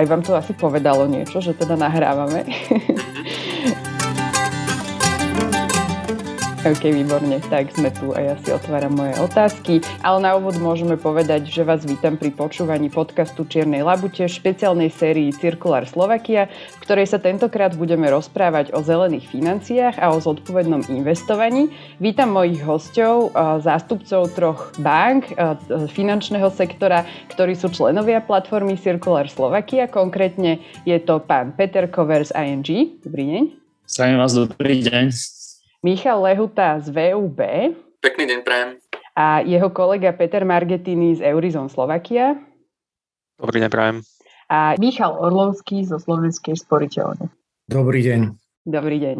[0.00, 2.48] Aj vám to asi povedalo niečo, že teda nahrávame.
[6.60, 9.80] OK, výborne, tak sme tu a ja si otváram moje otázky.
[10.04, 15.32] Ale na úvod môžeme povedať, že vás vítam pri počúvaní podcastu Čiernej labute špeciálnej sérii
[15.32, 21.72] Circular Slovakia, v ktorej sa tentokrát budeme rozprávať o zelených financiách a o zodpovednom investovaní.
[21.96, 23.32] Vítam mojich hostov,
[23.64, 25.32] zástupcov troch bank
[25.96, 29.88] finančného sektora, ktorí sú členovia platformy Circular Slovakia.
[29.88, 33.00] Konkrétne je to pán Peter Kover z ING.
[33.00, 33.42] Dobrý deň.
[33.88, 35.39] Zdravím vás, dobrý deň.
[35.80, 37.40] Michal Lehuta z VUB.
[38.04, 38.76] Pekný deň, prajem.
[39.16, 42.36] A jeho kolega Peter Margetini z Eurizon Slovakia.
[43.40, 43.96] Dobrý deň, prajem.
[44.52, 47.32] A Michal Orlovský zo Slovenskej sporiteľne.
[47.64, 48.20] Dobrý deň.
[48.68, 49.16] Dobrý deň.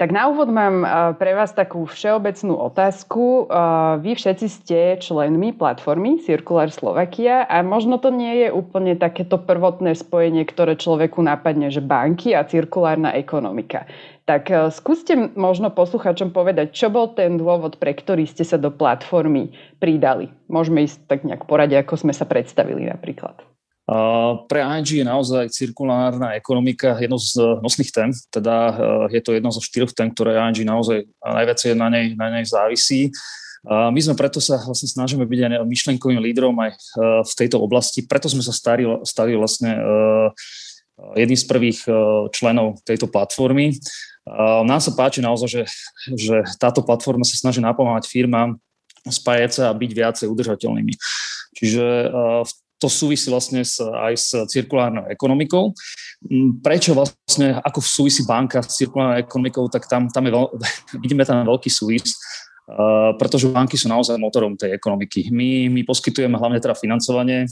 [0.00, 0.80] Tak na úvod mám
[1.20, 3.52] pre vás takú všeobecnú otázku.
[4.00, 9.92] Vy všetci ste členmi platformy Circular Slovakia a možno to nie je úplne takéto prvotné
[9.92, 13.84] spojenie, ktoré človeku napadne, že banky a cirkulárna ekonomika.
[14.24, 19.52] Tak skúste možno posluchačom povedať, čo bol ten dôvod, pre ktorý ste sa do platformy
[19.84, 20.32] pridali.
[20.48, 23.36] Môžeme ísť tak nejak poradiť, ako sme sa predstavili napríklad.
[24.46, 28.54] Pre ING je naozaj cirkulárna ekonomika jedno z nosných tém, teda
[29.10, 33.10] je to jedno zo štyroch tém, ktoré ING naozaj najviac na nej, na nej závisí.
[33.66, 36.78] My sme preto sa vlastne snažíme byť aj myšlenkovým lídrom aj
[37.26, 39.74] v tejto oblasti, preto sme sa stali, stali vlastne
[41.18, 41.80] jedným z prvých
[42.30, 43.74] členov tejto platformy.
[44.64, 45.62] Nám sa páči naozaj, že,
[46.14, 48.54] že táto platforma sa snaží napomáhať firmám
[49.08, 50.92] spájať sa a byť viacej udržateľnými.
[51.56, 51.84] Čiže
[52.44, 55.76] v to súvisí vlastne s, aj s cirkulárnou ekonomikou.
[56.24, 60.44] Mm, prečo vlastne, ako súvisí banka s cirkulárnou ekonomikou, tak tam, tam je veľ,
[61.04, 62.16] vidíme tam veľký súvis,
[62.72, 65.28] uh, pretože banky sú naozaj motorom tej ekonomiky.
[65.28, 67.44] My, my poskytujeme hlavne teda financovanie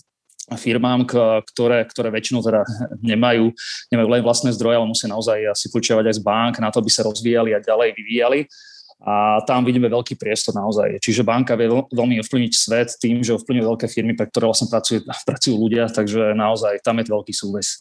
[0.56, 1.04] firmám,
[1.44, 2.64] ktoré, ktoré väčšinou teda
[3.12, 3.52] nemajú,
[3.92, 6.88] nemajú len vlastné zdroje, ale musia naozaj asi počiavať aj z bank na to, aby
[6.88, 8.48] sa rozvíjali a ďalej vyvíjali
[8.98, 10.98] a tam vidíme veľký priestor naozaj.
[10.98, 15.06] Čiže banka vie veľmi ovplyvniť svet tým, že ovplyvňuje veľké firmy, pre ktoré vlastne pracujú,
[15.06, 17.78] pracujú ľudia, takže naozaj tam je veľký súves.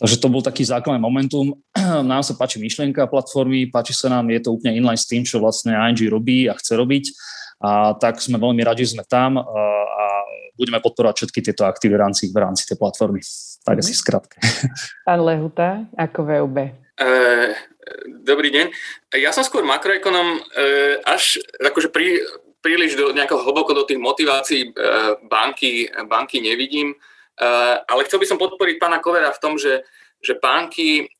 [0.00, 1.56] Takže to bol taký základný momentum.
[2.12, 5.40] Nám sa páči myšlienka platformy, páči sa nám, je to úplne inline s tým, čo
[5.40, 7.04] vlastne ING robí a chce robiť.
[7.60, 9.44] A tak sme veľmi radi, že sme tam a,
[10.56, 13.20] budeme podporovať všetky tieto aktivity v rámci, v rámci tej platformy.
[13.60, 13.82] Tak mm.
[13.84, 14.36] asi skrátke.
[15.08, 16.56] Pán Lehuta, ako VUB?
[17.00, 17.52] Uh,
[18.06, 18.66] Dobrý deň.
[19.18, 20.40] Ja som skôr makroekonom, e,
[21.02, 22.22] až akože prí,
[22.62, 24.70] príliš do, nejako hlboko do tých motivácií e,
[25.26, 26.96] banky, banky nevidím, e,
[27.82, 29.82] ale chcel by som podporiť pána Kovera v tom, že,
[30.22, 31.10] že banky,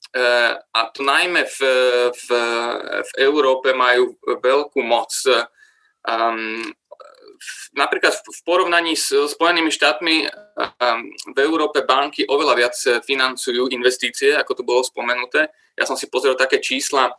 [0.74, 1.58] a to najmä v,
[2.10, 2.26] v,
[2.98, 5.14] v Európe, majú veľkú moc.
[6.02, 6.66] Um,
[7.76, 10.16] napríklad v porovnaní s Spojenými štátmi
[11.34, 15.48] v Európe banky oveľa viac financujú investície, ako to bolo spomenuté.
[15.78, 17.12] Ja som si pozrel také čísla, e,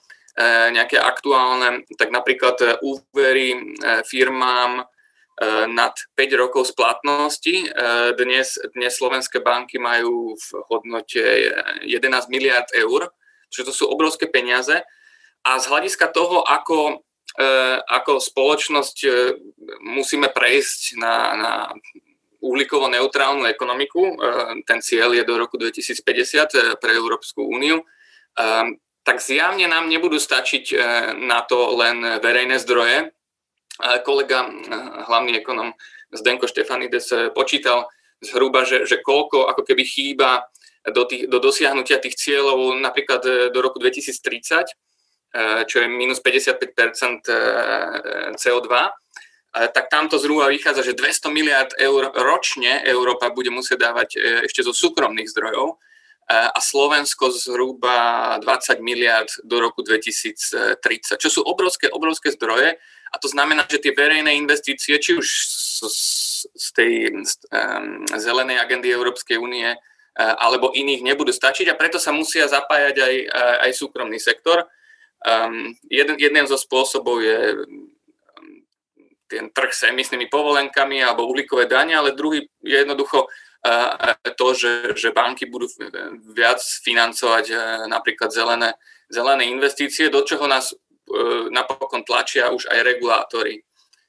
[0.72, 4.86] nejaké aktuálne, tak napríklad e, úvery firmám
[5.74, 7.74] nad 5 rokov splatnosti.
[8.14, 11.18] Dnes, dnes slovenské banky majú v hodnote
[11.82, 13.10] 11 miliard eur,
[13.50, 14.86] čiže to sú obrovské peniaze.
[15.42, 17.02] A z hľadiska toho, ako,
[17.88, 18.98] ako spoločnosť
[19.88, 21.52] musíme prejsť na, na
[22.44, 24.20] uhlíkovo neutrálnu ekonomiku,
[24.68, 27.88] ten cieľ je do roku 2050 pre Európsku úniu,
[29.02, 30.76] tak zjavne nám nebudú stačiť e,
[31.26, 33.10] na to len verejné zdroje.
[34.06, 34.50] Kolega, e,
[35.10, 35.74] hlavný ekonom
[36.14, 37.90] Zdenko Štefanides e, počítal
[38.22, 40.46] zhruba, že, že koľko ako keby chýba
[40.86, 44.70] do, tých, do dosiahnutia tých cieľov napríklad do roku 2030,
[45.68, 47.32] čo je minus 55%
[48.36, 48.68] CO2,
[49.52, 54.10] tak tamto zhruba vychádza, že 200 miliard eur ročne Európa bude musieť dávať
[54.48, 55.76] ešte zo súkromných zdrojov
[56.32, 62.80] a Slovensko zhruba 20 miliard do roku 2030, čo sú obrovské, obrovské zdroje
[63.12, 69.36] a to znamená, že tie verejné investície, či už z, tej um, zelenej agendy Európskej
[69.36, 69.68] únie
[70.16, 73.16] alebo iných nebudú stačiť a preto sa musia zapájať aj,
[73.64, 74.68] aj súkromný sektor.
[75.22, 77.62] Um, jeden, jeden zo spôsobov je
[79.30, 83.30] ten trh s emisnými povolenkami alebo uhlíkové dane, ale druhý je jednoducho
[84.36, 85.70] to, že, že banky budú
[86.34, 87.54] viac financovať
[87.86, 88.74] napríklad zelené,
[89.06, 90.74] zelené investície, do čoho nás
[91.54, 93.62] napokon tlačia už aj regulátory.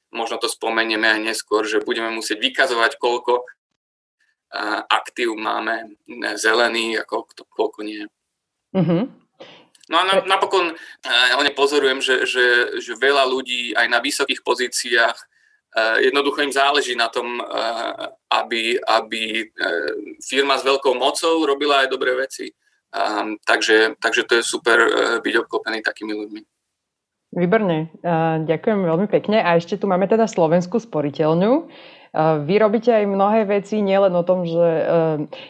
[0.09, 3.45] Možno to spomenieme aj neskôr, že budeme musieť vykazovať, koľko
[4.89, 6.01] aktív máme
[6.33, 8.09] zelený a koľko, koľko nie.
[8.73, 9.22] Mm-hmm.
[9.91, 15.17] No a napokon ja pozorujem, že, že, že veľa ľudí aj na vysokých pozíciách
[15.99, 17.41] jednoducho im záleží na tom,
[18.29, 19.49] aby, aby
[20.21, 22.53] firma s veľkou mocou robila aj dobré veci.
[23.43, 24.77] Takže, takže to je super
[25.19, 26.41] byť obklopený takými ľuďmi.
[27.33, 27.89] Výborne,
[28.45, 29.41] ďakujem veľmi pekne.
[29.41, 31.65] A ešte tu máme teda Slovenskú sporiteľňu.
[32.45, 34.67] Vy robíte aj mnohé veci, nielen o tom, že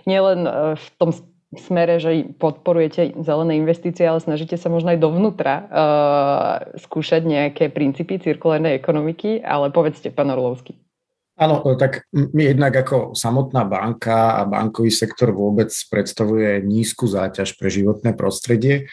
[0.08, 0.48] nielen
[0.80, 1.12] v tom
[1.60, 5.66] smere, že podporujete zelené investície, ale snažíte sa možno aj dovnútra uh,
[6.80, 10.78] skúšať nejaké princípy cirkulárnej ekonomiky, ale povedzte, pán Orlovský.
[11.34, 17.74] Áno, tak my jednak ako samotná banka a bankový sektor vôbec predstavuje nízku záťaž pre
[17.74, 18.86] životné prostredie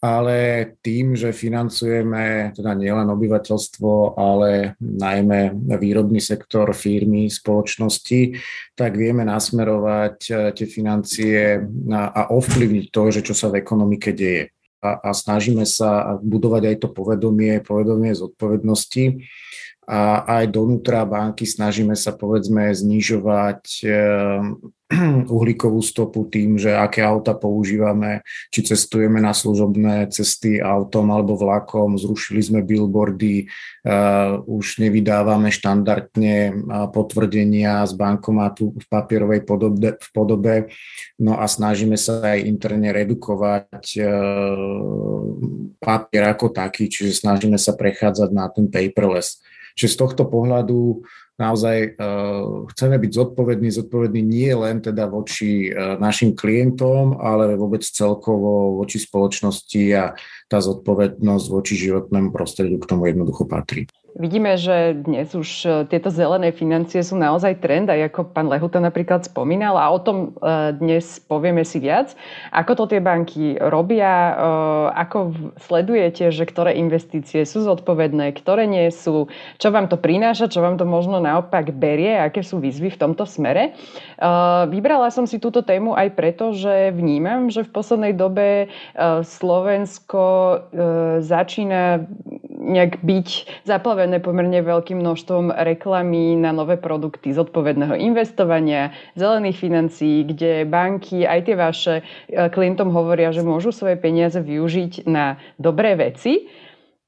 [0.00, 8.36] ale tým, že financujeme teda nielen obyvateľstvo, ale najmä výrobný sektor firmy, spoločnosti,
[8.76, 11.64] tak vieme nasmerovať eh, tie financie
[11.96, 14.52] a ovplyvniť to, že čo sa v ekonomike deje.
[14.84, 19.24] A, a snažíme sa budovať aj to povedomie, povedomie zodpovednosti
[19.86, 24.44] a aj donútra banky snažíme sa povedzme znižovať eh,
[25.36, 28.22] uhlíkovú stopu tým, že aké auta používame,
[28.54, 33.50] či cestujeme na služobné cesty autom alebo vlakom, zrušili sme billboardy,
[33.82, 40.54] uh, už nevydávame štandardne eh, potvrdenia z bankomatu v papierovej podobe, v podobe,
[41.18, 44.06] no a snažíme sa aj interne redukovať uh,
[45.82, 49.42] papier ako taký, čiže snažíme sa prechádzať na ten paperless.
[49.76, 51.04] Čiže z tohto pohľadu
[51.36, 57.84] naozaj uh, chceme byť zodpovední, zodpovední nie len teda voči uh, našim klientom, ale vôbec
[57.84, 60.16] celkovo voči spoločnosti a
[60.48, 63.84] tá zodpovednosť voči životnému prostrediu k tomu jednoducho patrí.
[64.16, 68.80] Vidíme, že dnes už e, tieto zelené financie sú naozaj trend, aj ako pán Lehuta
[68.80, 72.16] napríklad spomínal a o tom e, dnes povieme si viac.
[72.48, 74.34] Ako to tie banky robia, e,
[74.96, 79.28] ako sledujete, že ktoré investície sú zodpovedné, ktoré nie sú,
[79.60, 83.28] čo vám to prináša, čo vám to možno naopak berie, aké sú výzvy v tomto
[83.28, 83.76] smere.
[84.72, 88.72] Vybrala som si túto tému aj preto, že vnímam, že v poslednej dobe
[89.20, 90.24] Slovensko
[91.20, 92.08] začína
[92.56, 93.28] nejak byť
[93.68, 101.40] zaplavené pomerne veľkým množstvom reklamy na nové produkty zodpovedného investovania, zelených financií, kde banky, aj
[101.44, 101.94] tie vaše,
[102.30, 106.46] e, klientom hovoria, že môžu svoje peniaze využiť na dobré veci.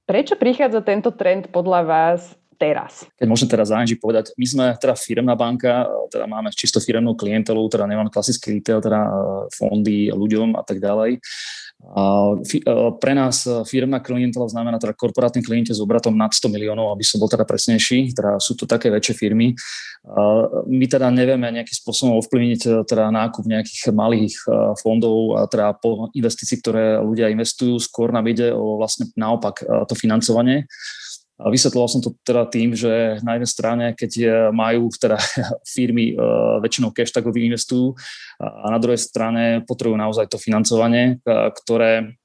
[0.08, 2.20] Prečo prichádza tento trend podľa vás
[2.58, 3.06] teraz?
[3.16, 7.14] Keď môžem teraz za povedať, my sme teda firmná banka, e, teda máme čisto firmnú
[7.14, 9.10] klientelu, teda nemáme klasický retail, teda e,
[9.54, 11.22] fondy ľuďom a tak ďalej.
[12.98, 17.22] Pre nás firma klientela znamená teda korporátne kliente s obratom nad 100 miliónov, aby som
[17.22, 19.54] bol teda presnejší, teda sú to také väčšie firmy.
[20.66, 25.74] My teda nevieme nejakým spôsobom ovplyvniť e, teda nákup nejakých malých e, fondov a teda
[25.74, 30.64] po investícii, ktoré ľudia investujú, skôr nám ide o vlastne naopak e, to financovanie.
[31.38, 34.12] Vysvetloval som to teda tým, že na jednej strane, keď
[34.50, 35.14] majú teda
[35.74, 36.18] firmy
[36.58, 37.94] väčšinou cash, tak ho investujú
[38.42, 41.22] a na druhej strane potrebujú naozaj to financovanie,
[41.62, 42.18] ktoré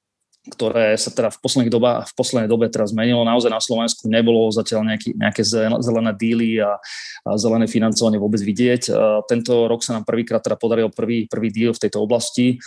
[0.44, 3.24] ktoré sa teda v posledných doba, v poslednej dobe teraz zmenilo.
[3.24, 5.40] Naozaj na Slovensku nebolo zatiaľ nejaký, nejaké
[5.80, 6.76] zelené díly a,
[7.24, 8.92] a zelené financovanie vôbec vidieť.
[9.24, 12.60] Tento rok sa nám prvýkrát teda podaril prvý, prvý díl v tejto oblasti.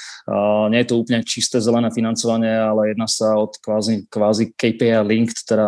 [0.74, 5.45] Nie je to úplne čisté zelené financovanie, ale jedná sa od kvázi, kvázi KPI linked,
[5.45, 5.68] teda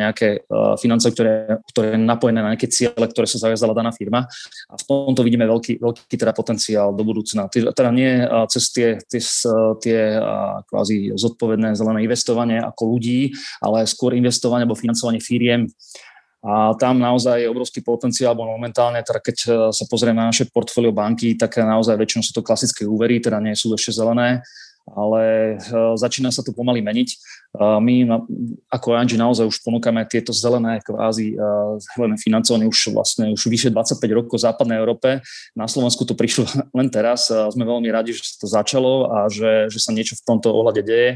[0.00, 0.48] nejaké
[0.80, 1.34] financovanie, ktoré,
[1.68, 4.24] ktoré je napojené na nejaké ciele, ktoré sa zaviazala daná firma.
[4.72, 7.52] A v tomto vidíme veľký, veľký teda potenciál do budúcna.
[7.52, 9.20] Teda nie cez tie, tie,
[9.84, 9.98] tie
[10.64, 15.66] kvázi zodpovedné zodpovedné zelené investovanie ako ľudí, ale skôr investovanie alebo financovanie firiem.
[16.40, 20.48] A tam naozaj je obrovský potenciál, bo momentálne, teda keď e, sa pozrieme na naše
[20.48, 24.40] portfólio banky, tak naozaj väčšinou sú to klasické úvery, teda nie sú ešte zelené,
[24.94, 27.08] ale e, začína sa to pomaly meniť.
[27.10, 27.16] E,
[27.78, 27.94] my
[28.70, 31.36] ako Angie naozaj už ponúkame tieto zelené kvázi e,
[31.94, 35.22] zelené financovanie už vlastne už vyše 25 rokov v západnej Európe.
[35.54, 36.46] Na Slovensku to prišlo
[36.78, 37.30] len teraz.
[37.30, 41.10] Sme veľmi radi, že to začalo a že, že sa niečo v tomto ohľade deje.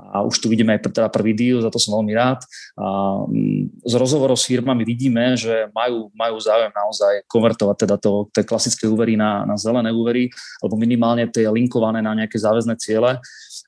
[0.00, 2.40] A už tu vidíme aj teda prvý deal, za to som veľmi rád.
[2.80, 8.26] A mm, z rozhovorov s firmami vidíme, že majú, majú záujem naozaj konvertovať teda to,
[8.32, 10.32] tie klasické úvery na, na zelené úvery,
[10.64, 13.19] alebo minimálne tie linkované na nejaké záväzné ciele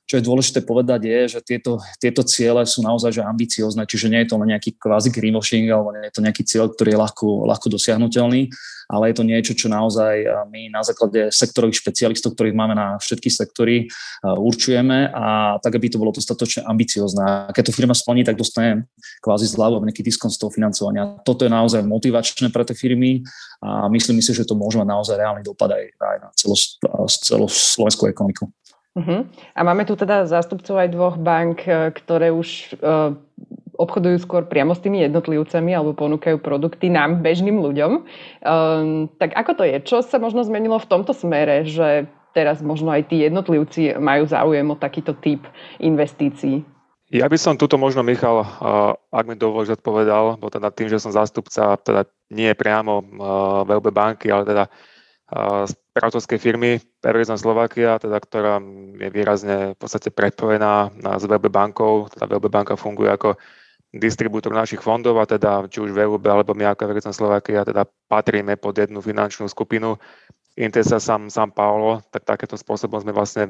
[0.03, 4.21] čo je dôležité povedať je, že tieto, tieto ciele sú naozaj že ambiciozne, čiže nie
[4.25, 7.27] je to len nejaký kvázi greenwashing alebo nie je to nejaký cieľ, ktorý je ľahko,
[7.49, 8.51] ľahko dosiahnutelný,
[8.91, 13.31] ale je to niečo, čo naozaj my na základe sektorových špecialistov, ktorých máme na všetky
[13.31, 13.87] sektory,
[14.21, 17.23] určujeme a tak, aby to bolo dostatočne ambiciozne.
[17.23, 18.85] A keď to firma splní, tak dostane
[19.23, 21.17] kvázi zľavu alebo nejaký diskont z toho financovania.
[21.23, 23.23] Toto je naozaj motivačné pre tie firmy
[23.63, 26.29] a myslím si, že to môže mať naozaj reálny dopad aj, aj na
[27.23, 28.51] celoslovenskú ekonomiku.
[28.93, 29.25] Uh-huh.
[29.57, 33.17] A máme tu teda zástupcov aj dvoch bank, e, ktoré už uh,
[33.81, 37.91] obchodujú skôr priamo s tými jednotlivcami alebo ponúkajú produkty nám, bežným ľuďom.
[38.45, 39.81] Um, tak ako to je?
[39.81, 42.05] Čo sa možno zmenilo v tomto smere, že
[42.37, 45.41] teraz možno aj tí jednotlivci majú záujem o takýto typ
[45.81, 46.61] investícií?
[47.13, 48.41] Ja by som túto možno, Michal,
[49.13, 53.05] ak mi dovolíš, odpovedal, bo teda tým, že som zástupca, teda nie priamo
[53.69, 54.65] VLB banky, ale teda
[55.65, 58.61] správcovskej firmy Everison Slovakia, teda, ktorá
[58.97, 62.05] je výrazne v podstate prepojená s VLB bankou.
[62.13, 63.35] Teda VLB banka funguje ako
[63.93, 68.57] distribútor našich fondov a teda či už VLB alebo my ako Everison Slovakia teda patríme
[68.57, 69.97] pod jednu finančnú skupinu
[70.53, 73.49] Intesa San, San Paulo, tak takéto spôsobom sme vlastne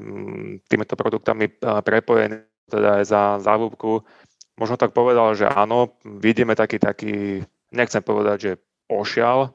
[0.72, 1.52] týmito produktami
[1.84, 4.04] prepojení teda aj za závubku.
[4.56, 7.44] Možno tak povedal, že áno, vidíme taký, taký,
[7.76, 8.52] nechcem povedať, že
[8.88, 9.52] ošial,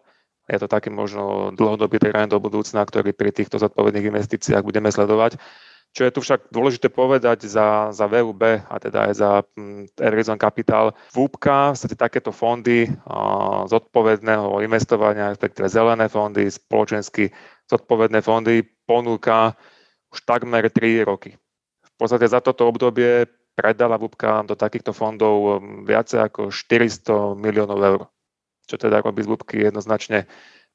[0.49, 5.37] je to taký možno dlhodobý trend do budúcna, ktorý pri týchto zodpovedných investíciách budeme sledovať.
[5.89, 9.31] Čo je tu však dôležité povedať za, za VUB a teda aj za
[9.97, 12.93] Horizon Capital, VUBka, sa takéto fondy
[13.73, 17.33] zodpovedného investovania, respektíve zelené fondy, spoločensky
[17.73, 19.57] zodpovedné fondy ponúka
[20.13, 21.37] už takmer 3 roky.
[21.99, 23.27] Podstate za toto obdobie
[23.59, 28.01] predala Vúbka do takýchto fondov um, viacej ako 400 miliónov eur,
[28.69, 30.29] čo teda robí z Vúbky jednoznačne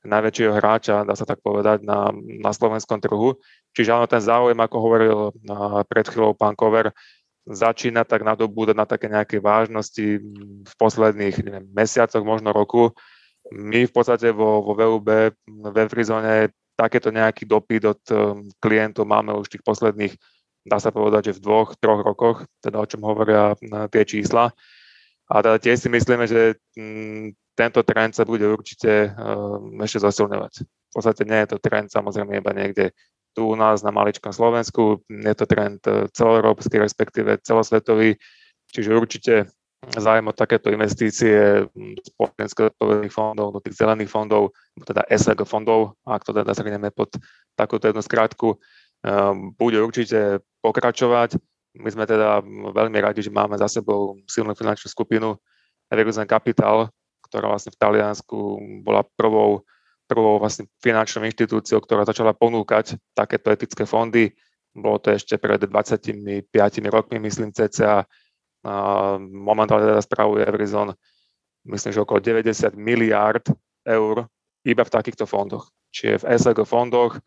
[0.03, 3.39] najväčšieho hráča, dá sa tak povedať, na, na slovenskom trhu.
[3.71, 5.17] Čiže áno, ten záujem, ako hovoril
[5.88, 6.91] pred chvíľou pán Kover,
[7.47, 10.19] začína tak nadobúdať na také nejaké vážnosti
[10.63, 12.91] v posledných neviem, mesiacoch, možno roku.
[13.51, 15.07] My v podstate vo, vo VUB,
[15.47, 20.15] v Frizone takéto nejaký dopyt od um, klientov máme už tých posledných
[20.63, 23.53] dá sa povedať, že v dvoch, troch rokoch, teda o čom hovoria
[23.91, 24.55] tie čísla.
[25.27, 30.53] A teda tiež si myslíme, že mm, tento trend sa bude určite uh, ešte zosilňovať.
[30.65, 32.93] V podstate nie je to trend samozrejme iba niekde
[33.33, 38.17] tu u nás na maličkom Slovensku, je to trend uh, celoeurópsky, respektíve celosvetový,
[38.69, 39.33] čiže určite
[39.83, 41.67] zájem o takéto investície
[42.07, 47.12] spoločenských odpovedných fondov, do tých zelených fondov, teda SEG fondov, ak to teda zhrnieme pod
[47.60, 48.55] takúto jednu skrátku,
[49.03, 51.36] Ehm, bude určite pokračovať.
[51.75, 52.39] My sme teda
[52.72, 55.36] veľmi radi, že máme za sebou silnú finančnú skupinu
[55.91, 56.88] Evolution Capital,
[57.33, 58.37] ktorá vlastne v Taliansku
[58.85, 59.65] bola prvou,
[60.05, 64.29] prvou vlastne finančnou inštitúciou, ktorá začala ponúkať takéto etické fondy.
[64.69, 66.13] Bolo to ešte pred 25
[66.93, 68.05] rokmi, myslím, cca.
[69.17, 70.93] Momentálne teda spravuje Everison,
[71.65, 73.49] myslím, že okolo 90 miliárd
[73.89, 74.29] eur
[74.61, 75.73] iba v takýchto fondoch.
[75.89, 77.17] Čiže v SLG fondoch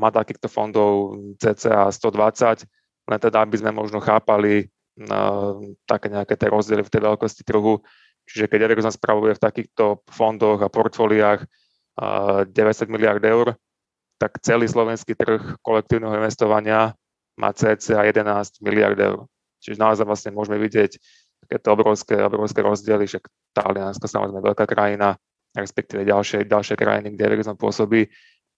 [0.00, 2.64] má takýchto fondov cca 120,
[3.12, 4.64] len teda, aby sme možno chápali
[5.88, 7.80] také nejaké tie rozdiely v tej veľkosti trhu.
[8.30, 11.42] Čiže keď Ericsson spravuje v takýchto fondoch a portfóliách
[11.98, 12.54] 90
[12.86, 13.58] miliard eur,
[14.20, 16.94] tak celý slovenský trh kolektívneho investovania
[17.40, 19.26] má cca 11 miliard eur.
[19.60, 20.96] Čiže naozaj vlastne môžeme vidieť
[21.44, 23.24] takéto obrovské, obrovské rozdiely, však
[23.56, 25.16] Taliansko samozrejme veľká krajina,
[25.56, 28.06] respektíve ďalšie, ďalšie krajiny, kde Ericsson pôsobí,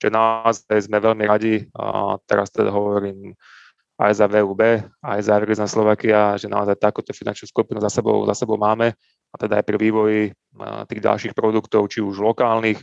[0.03, 3.39] Čiže naozaj sme veľmi radi, a teraz teda hovorím
[4.03, 8.35] aj za VUB, aj za Evergreen Slovakia, že naozaj takúto finančnú skupinu za sebou, za
[8.35, 8.99] sebou máme
[9.33, 10.23] a teda aj pri vývoji
[10.87, 12.77] tých ďalších produktov, či už lokálnych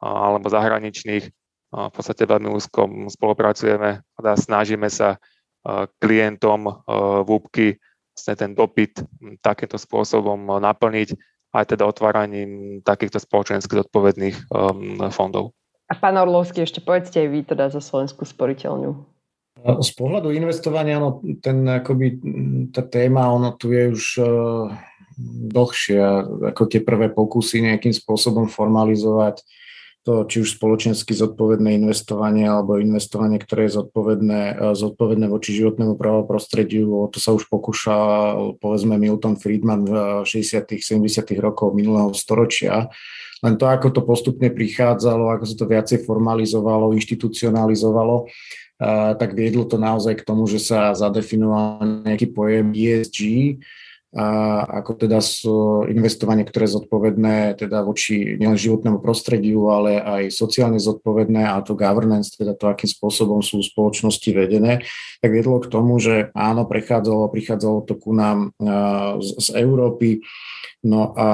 [0.00, 1.24] alebo zahraničných,
[1.70, 5.20] v podstate veľmi úzko spolupracujeme a teda snažíme sa
[6.00, 6.82] klientom
[7.28, 7.76] VUBky
[8.16, 9.04] vlastne ten dopyt
[9.44, 11.14] takýmto spôsobom naplniť
[11.50, 14.50] aj teda otváraním takýchto spoločensky zodpovedných
[15.12, 15.52] fondov.
[15.90, 18.94] A pán Orlovský, ešte povedzte aj vy teda za Slovenskú sporiteľňu.
[19.60, 22.22] Z pohľadu investovania, no, ten, akoby,
[22.70, 24.70] tá téma, ono tu je už uh,
[25.50, 29.44] dlhšia, ako tie prvé pokusy nejakým spôsobom formalizovať
[30.00, 36.00] to, či už spoločensky zodpovedné investovanie alebo investovanie, ktoré je zodpovedné, e, zodpovedné voči životnému
[36.24, 37.04] prostrediu.
[37.04, 40.80] O to sa už pokúšal, povedzme, Milton Friedman v 60.
[40.80, 41.04] 70.
[41.36, 42.88] rokov minulého storočia
[43.40, 48.28] len to, ako to postupne prichádzalo, ako sa to viacej formalizovalo, inštitucionalizovalo,
[49.16, 53.20] tak viedlo to naozaj k tomu, že sa zadefinoval nejaký pojem ESG,
[54.10, 60.82] ako teda sú investovanie, ktoré je zodpovedné teda voči nielen životnému prostrediu, ale aj sociálne
[60.82, 64.82] zodpovedné a to governance, teda to, akým spôsobom sú spoločnosti vedené,
[65.22, 68.50] tak viedlo k tomu, že áno, prechádzalo, prichádzalo to ku nám
[69.22, 70.26] z, z Európy,
[70.80, 71.28] No a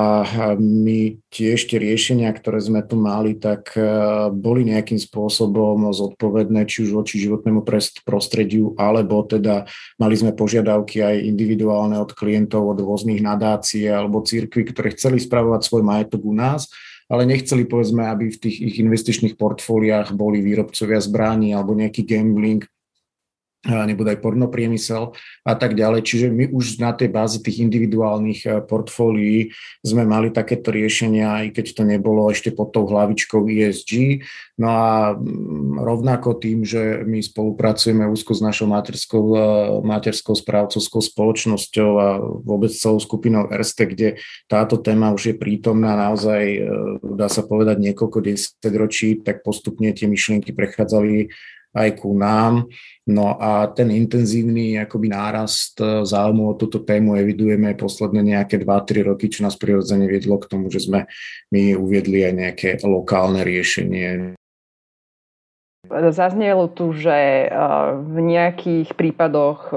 [0.59, 3.87] my tiež tie riešenia, ktoré sme tu mali, tak e,
[4.35, 7.63] boli nejakým spôsobom zodpovedné, či už voči životnému
[8.03, 9.71] prostrediu, alebo teda
[10.03, 15.63] mali sme požiadavky aj individuálne od klientov, od rôznych nadácií alebo církví, ktoré chceli spravovať
[15.63, 16.67] svoj majetok u nás,
[17.07, 22.67] ale nechceli povedzme, aby v tých ich investičných portfóliách boli výrobcovia zbraní alebo nejaký gambling,
[23.67, 26.07] nebude aj pornopriemysel a tak ďalej.
[26.07, 29.51] Čiže my už na tej báze tých individuálnych e, portfólií
[29.83, 34.23] sme mali takéto riešenia, aj keď to nebolo ešte pod tou hlavičkou ESG.
[34.57, 39.41] No a mm, rovnako tým, že my spolupracujeme úzko s našou materskou, e,
[39.83, 42.09] materskou správcovskou spoločnosťou a
[42.43, 44.09] vôbec celou skupinou Erste, kde
[44.47, 46.61] táto téma už je prítomná naozaj, e,
[47.19, 51.31] dá sa povedať, niekoľko desaťročí, tak postupne tie myšlienky prechádzali
[51.77, 52.65] aj ku nám.
[53.07, 59.13] No a ten intenzívny akoby nárast e, záujmu o túto tému evidujeme posledné nejaké 2-3
[59.13, 61.07] roky, čo nás prirodzene viedlo k tomu, že sme
[61.53, 64.35] my uviedli aj nejaké lokálne riešenie.
[65.87, 67.49] Zaznelo tu, že e,
[67.95, 69.75] v nejakých prípadoch e,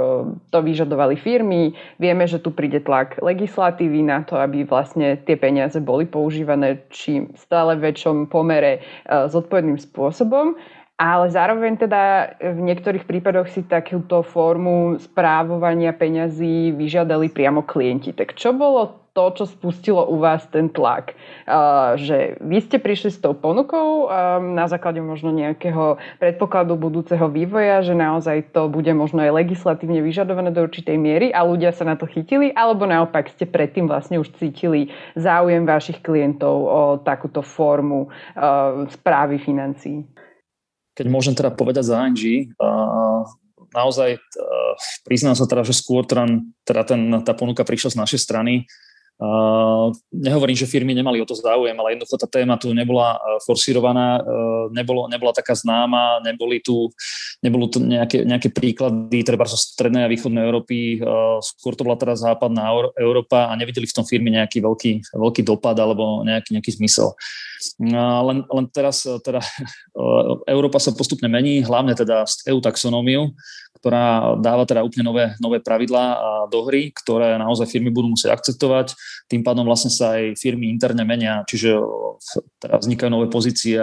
[0.50, 1.77] to vyžadovali firmy.
[2.01, 7.29] Vieme, že tu príde tlak legislatívy na to, aby vlastne tie peniaze boli používané čím
[7.38, 10.58] stále väčšom pomere zodpovedným spôsobom
[11.00, 18.12] ale zároveň teda v niektorých prípadoch si takúto formu správovania peňazí vyžiadali priamo klienti.
[18.12, 21.15] Tak čo bolo to, čo spustilo u vás ten tlak?
[21.48, 27.32] Uh, že vy ste prišli s tou ponukou um, na základe možno nejakého predpokladu budúceho
[27.32, 31.88] vývoja, že naozaj to bude možno aj legislatívne vyžadované do určitej miery a ľudia sa
[31.88, 37.39] na to chytili, alebo naopak ste predtým vlastne už cítili záujem vašich klientov o takúto
[37.39, 38.12] formu
[38.91, 40.03] správy financií?
[41.00, 42.51] Keď môžem teda povedať za ING,
[43.72, 44.20] naozaj
[45.08, 46.27] priznám sa teda, že skôr teda,
[46.68, 48.68] teda ten, tá ponuka prišla z našej strany.
[49.19, 53.35] Uh, nehovorím, že firmy nemali o to záujem, ale jednoducho tá téma tu nebola uh,
[53.43, 56.88] forsírovaná, uh, nebolo, nebola taká známa, neboli tu,
[57.43, 61.03] nebolo tu nejaké, nejaké príklady treba zo strednej a východnej Európy,
[61.43, 65.75] skôr to bola teda západná Európa a nevideli v tom firmy nejaký veľký, veľký dopad
[65.75, 67.11] alebo nejaký, nejaký zmysel.
[67.83, 69.43] Len, len teraz teda,
[70.55, 73.35] Európa sa postupne mení, hlavne teda EU taxonómiu,
[73.79, 76.05] ktorá dáva teda úplne nové, nové pravidlá
[76.51, 78.91] do hry, ktoré naozaj firmy budú musieť akceptovať.
[79.31, 81.79] Tým pádom vlastne sa aj firmy interne menia, čiže
[82.59, 83.79] teda vznikajú nové pozície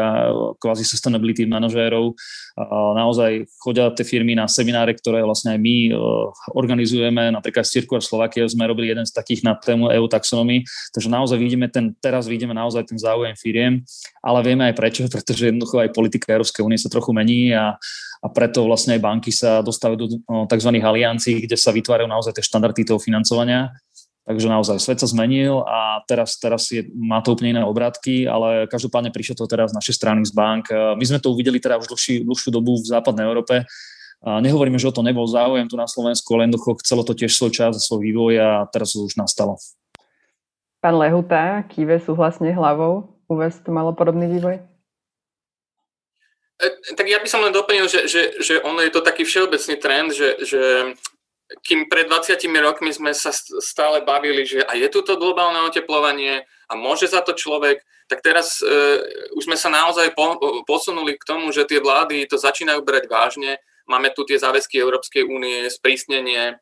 [0.60, 2.12] kvázi sustainability manažérov.
[2.92, 5.76] Naozaj chodia tie firmy na semináre, ktoré vlastne aj my
[6.52, 11.08] organizujeme, napríklad z Circular Slovakia sme robili jeden z takých na tému EU taxonomy, takže
[11.08, 13.80] naozaj vidíme ten, teraz vidíme naozaj ten záujem firiem,
[14.20, 17.80] ale vieme aj prečo, pretože jednoducho aj politika Európskej únie sa trochu mení a
[18.26, 20.06] a preto vlastne aj banky sa dostávajú do
[20.50, 20.70] tzv.
[20.82, 23.70] aliancií, kde sa vytvárajú naozaj tie štandardy toho financovania.
[24.26, 28.66] Takže naozaj svet sa zmenil a teraz, teraz je, má to úplne iné obrátky, ale
[28.66, 30.66] každopádne prišlo to teraz z našej strany z bank.
[30.74, 33.62] My sme to uvideli teda už dlhší, dlhšiu dobu v západnej Európe.
[34.26, 37.38] A nehovoríme, že o to nebol záujem tu na Slovensku, ale jednoducho chcelo to tiež
[37.38, 39.62] svoj čas a svoj vývoj a teraz to už nastalo.
[40.82, 43.06] Pán Lehuta, kýve súhlasne hlavou.
[43.30, 44.58] U vás to malo podobný vývoj?
[46.56, 49.76] E, tak ja by som len doplnil, že, že, že ono je to taký všeobecný
[49.76, 50.62] trend, že, že
[51.62, 53.30] kým pred 20 rokmi sme sa
[53.62, 57.78] stále bavili, že a je tu to globálne oteplovanie a môže za to človek,
[58.10, 58.98] tak teraz uh,
[59.38, 63.62] už sme sa naozaj po, posunuli k tomu, že tie vlády to začínajú brať vážne.
[63.86, 66.58] Máme tu tie záväzky Európskej únie, sprísnenie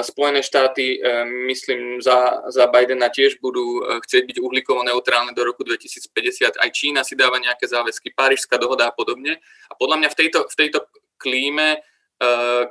[0.00, 5.44] Spojené štáty, e, myslím, za, za Bidena tiež budú e, chcieť byť uhlíkovo neutrálne do
[5.44, 6.56] roku 2050.
[6.56, 9.36] Aj Čína si dáva nejaké záväzky, Parížská dohoda a podobne.
[9.68, 10.88] A podľa mňa v tejto, v tejto
[11.20, 11.78] klíme, e,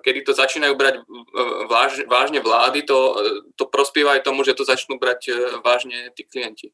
[0.02, 1.06] kedy to začínajú brať
[1.70, 3.22] váž, vážne vlády, to,
[3.54, 5.30] to prospieva aj tomu, že to začnú brať
[5.62, 6.74] vážne tí klienti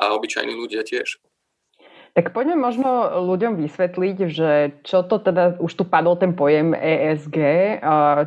[0.00, 1.20] a obyčajní ľudia tiež.
[2.16, 4.50] Tak poďme možno ľuďom vysvetliť, že
[4.88, 7.38] čo to teda, už tu padol ten pojem ESG,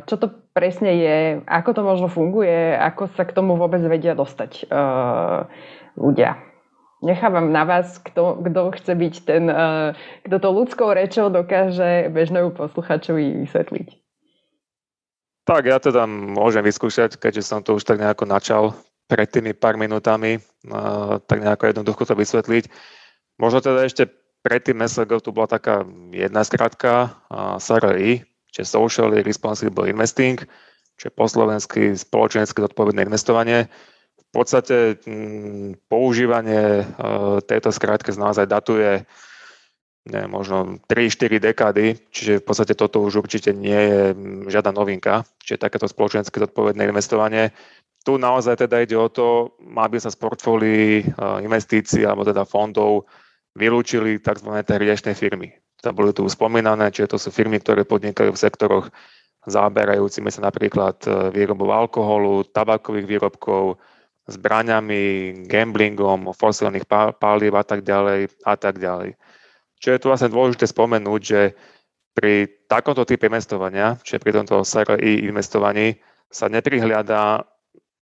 [0.06, 1.16] čo to presne je,
[1.50, 4.70] ako to možno funguje, ako sa k tomu vôbec vedia dostať
[5.98, 6.38] ľudia.
[7.04, 8.40] Nechávam na vás, kto,
[8.80, 9.44] chce byť ten,
[10.24, 13.88] kto to ľudskou rečou dokáže bežnému posluchačovi vysvetliť.
[15.44, 18.72] Tak ja teda môžem vyskúšať, keďže som to už tak nejako načal
[19.04, 20.40] pred tými pár minútami,
[21.28, 22.72] tak nejako jednoducho to vysvetliť.
[23.36, 24.08] Možno teda ešte
[24.40, 27.12] predtým SLG tu bola taká jedna skratka,
[27.60, 30.38] SRI, čiže Social Responsible Investing,
[30.94, 33.66] čo je po slovensky spoločensky zodpovedné investovanie.
[34.14, 36.84] V podstate mm, používanie e,
[37.42, 39.02] tejto skratky naozaj datuje
[40.06, 45.26] ne, možno 3-4 dekády, čiže v podstate toto už určite nie je mm, žiadna novinka,
[45.42, 47.50] čiže takéto spoločensky zodpovedné investovanie.
[48.04, 51.04] Tu naozaj teda ide o to, aby sa z portfólií e,
[51.42, 53.10] investícií alebo teda fondov
[53.58, 54.50] vylúčili tzv.
[54.66, 55.63] riešne firmy.
[55.92, 58.86] Boli tu spomínané, čiže to sú firmy, ktoré podnikajú v sektoroch
[59.44, 63.76] zaoberajúcimi sa napríklad e, výrobou alkoholu, tabakových výrobkov,
[64.24, 66.88] zbraňami, gamblingom, fosilných
[67.20, 69.20] palív a tak ďalej a tak ďalej.
[69.76, 71.52] Čo je tu vlastne dôležité spomenúť, že
[72.16, 76.00] pri takomto type investovania, čiže pri tomto SRI investovaní,
[76.32, 77.44] sa neprihľadá,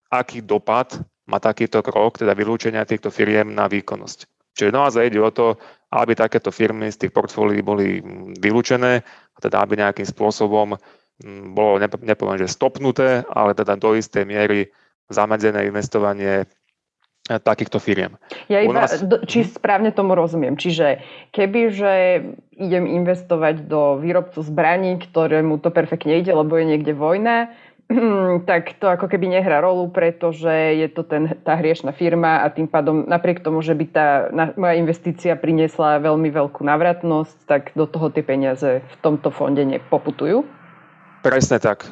[0.08, 0.96] aký dopad
[1.28, 4.36] má takýto krok, teda vylúčenia týchto firiem na výkonnosť.
[4.57, 5.61] Čiže naozaj ide o to,
[5.92, 8.01] aby takéto firmy z tých portfólií boli
[8.40, 10.75] vylúčené, a teda aby nejakým spôsobom
[11.53, 14.73] bolo, nepoviem, že stopnuté, ale teda do istej miery
[15.12, 16.49] zamedzené investovanie
[17.27, 18.14] takýchto firiem.
[18.47, 19.03] Ja iba, nás...
[19.27, 19.49] či mhm.
[19.51, 20.55] správne tomu rozumiem.
[20.55, 21.03] Čiže
[21.35, 21.92] keby, že
[22.55, 27.51] idem investovať do výrobcu zbraní, ktorému to perfektne ide, lebo je niekde vojna,
[28.51, 32.66] tak to ako keby nehrá rolu, pretože je to ten, tá hriešna firma a tým
[32.66, 37.87] pádom napriek tomu, že by tá na, moja investícia priniesla veľmi veľkú navratnosť, tak do
[37.87, 40.42] toho tie peniaze v tomto fonde nepoputujú?
[41.22, 41.87] Presne tak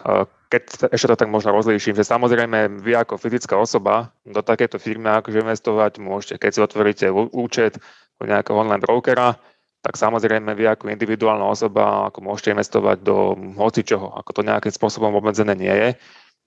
[0.55, 5.11] keď ešte to tak možno rozlíšim, že samozrejme vy ako fyzická osoba do takéto firmy
[5.11, 7.83] akože investovať môžete, keď si otvoríte účet
[8.23, 9.35] u nejakého online brokera,
[9.85, 15.13] tak samozrejme vy ako individuálna osoba ako môžete investovať do hocičoho, ako to nejakým spôsobom
[15.13, 15.89] obmedzené nie je.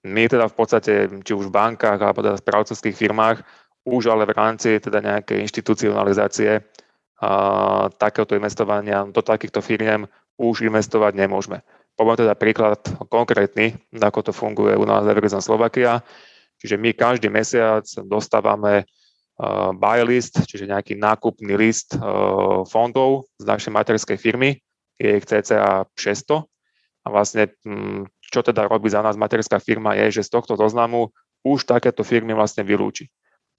[0.09, 3.45] My teda v podstate, či už v bankách alebo teda v správcovských firmách,
[3.85, 6.65] už ale v rámci teda nejakej inštitucionalizácie
[7.21, 7.29] a,
[7.93, 10.09] takéhoto investovania do takýchto firiem
[10.41, 11.61] už investovať nemôžeme.
[11.93, 16.01] Poviem teda príklad konkrétny, ako to funguje u nás v Slovakia.
[16.57, 18.89] Čiže my každý mesiac dostávame
[19.77, 21.93] buy list, čiže nejaký nákupný list
[22.67, 24.57] fondov z našej materskej firmy,
[24.97, 26.41] je ich cca 600.
[27.05, 27.53] A vlastne,
[28.19, 31.13] čo teda robí za nás materská firma, je, že z tohto zoznamu
[31.45, 33.07] už takéto firmy vlastne vylúči.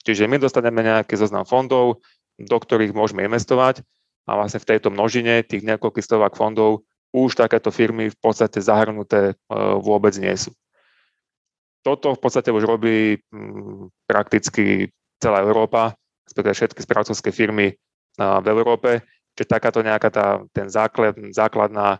[0.05, 2.03] Čiže my dostaneme nejaký zoznam fondov,
[2.39, 3.83] do ktorých môžeme investovať
[4.29, 9.33] a vlastne v tejto množine tých niekoľkých stovák fondov už takéto firmy v podstate zahrnuté
[9.33, 9.35] e,
[9.81, 10.53] vôbec nie sú.
[11.81, 13.17] Toto v podstate už robí
[14.05, 15.93] prakticky celá Európa,
[16.25, 17.75] respektíve všetky správcovské firmy e,
[18.17, 19.03] v Európe,
[19.35, 21.99] čiže takáto nejaká tá, ten základ, základná,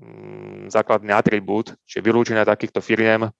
[0.00, 3.30] mm, základný atribút, čiže vylúčenia takýchto firiem, e,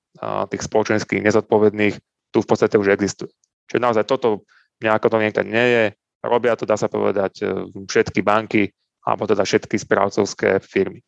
[0.52, 1.96] tých spoločenských nezodpovedných,
[2.28, 3.32] tu v podstate už existuje.
[3.68, 4.44] Čiže naozaj toto
[4.84, 5.84] nejako to niekde nie je,
[6.22, 7.46] robia to, dá sa povedať,
[7.88, 8.68] všetky banky,
[9.08, 11.00] alebo teda všetky správcovské firmy.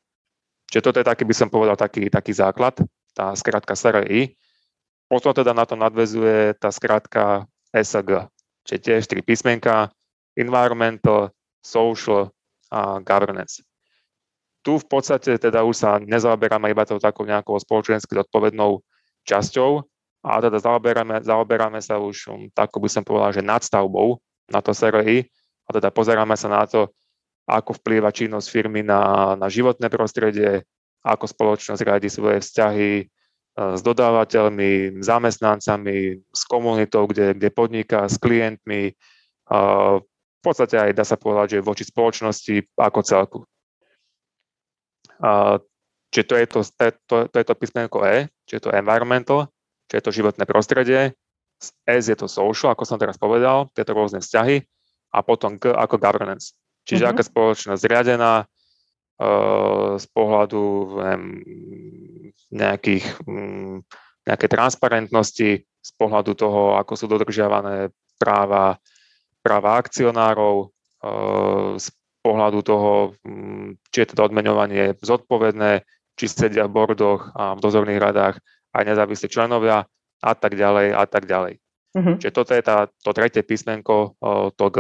[0.71, 2.79] Čiže toto je taký, by som povedal, taký, taký základ,
[3.13, 4.39] tá skratka SRI.
[5.11, 8.27] Potom teda na to nadvezuje tá skratka SG,
[8.67, 9.91] čiže tiež tri písmenka,
[10.35, 11.31] environmental,
[11.63, 12.31] social
[12.71, 13.63] a governance.
[14.61, 18.85] Tu v podstate teda už sa nezaoberáme iba tou takou nejakou spoločensky zodpovednou
[19.25, 19.83] časťou,
[20.21, 24.21] ale teda zaoberáme, zaoberáme sa už um, tak, by som povedal, že nadstavbou
[24.53, 25.25] na to SRI
[25.65, 26.93] a teda pozeráme sa na to,
[27.49, 30.63] ako vplýva činnosť firmy na, na životné prostredie,
[31.01, 33.09] ako spoločnosť riadi svoje vzťahy
[33.61, 38.97] s dodávateľmi, zamestnancami, s komunitou, kde, kde podniká, s klientmi,
[39.51, 43.41] v podstate aj dá sa povedať, že voči spoločnosti ako celku.
[46.09, 46.61] Čiže to je to,
[47.05, 49.53] to, to, je to písmenko E, čiže je to environmental,
[49.87, 51.13] čiže je to životné prostredie,
[51.61, 51.77] S
[52.09, 54.65] je to social, ako som teraz povedal, tieto rôzne vzťahy,
[55.11, 56.55] a potom G ako governance.
[56.87, 57.19] Čiže mm-hmm.
[57.19, 58.47] aká spoločnosť zriadená
[60.01, 60.65] z pohľadu
[60.97, 61.25] neviem,
[62.49, 63.85] nejakých, um,
[64.25, 68.81] nejaké transparentnosti, z pohľadu toho, ako sú dodržiavané práva,
[69.45, 70.73] práva akcionárov,
[71.05, 71.89] uh, z
[72.25, 72.93] pohľadu toho,
[73.29, 75.85] um, či je teda odmeňovanie zodpovedné,
[76.17, 78.37] či sedia v bordoch a v dozorných radách
[78.73, 79.85] aj nezávislí členovia
[80.21, 81.61] a tak ďalej a tak ďalej.
[81.97, 82.17] Mm-hmm.
[82.23, 84.15] Čiže toto je tá, to tretie písmenko,
[84.55, 84.77] to G.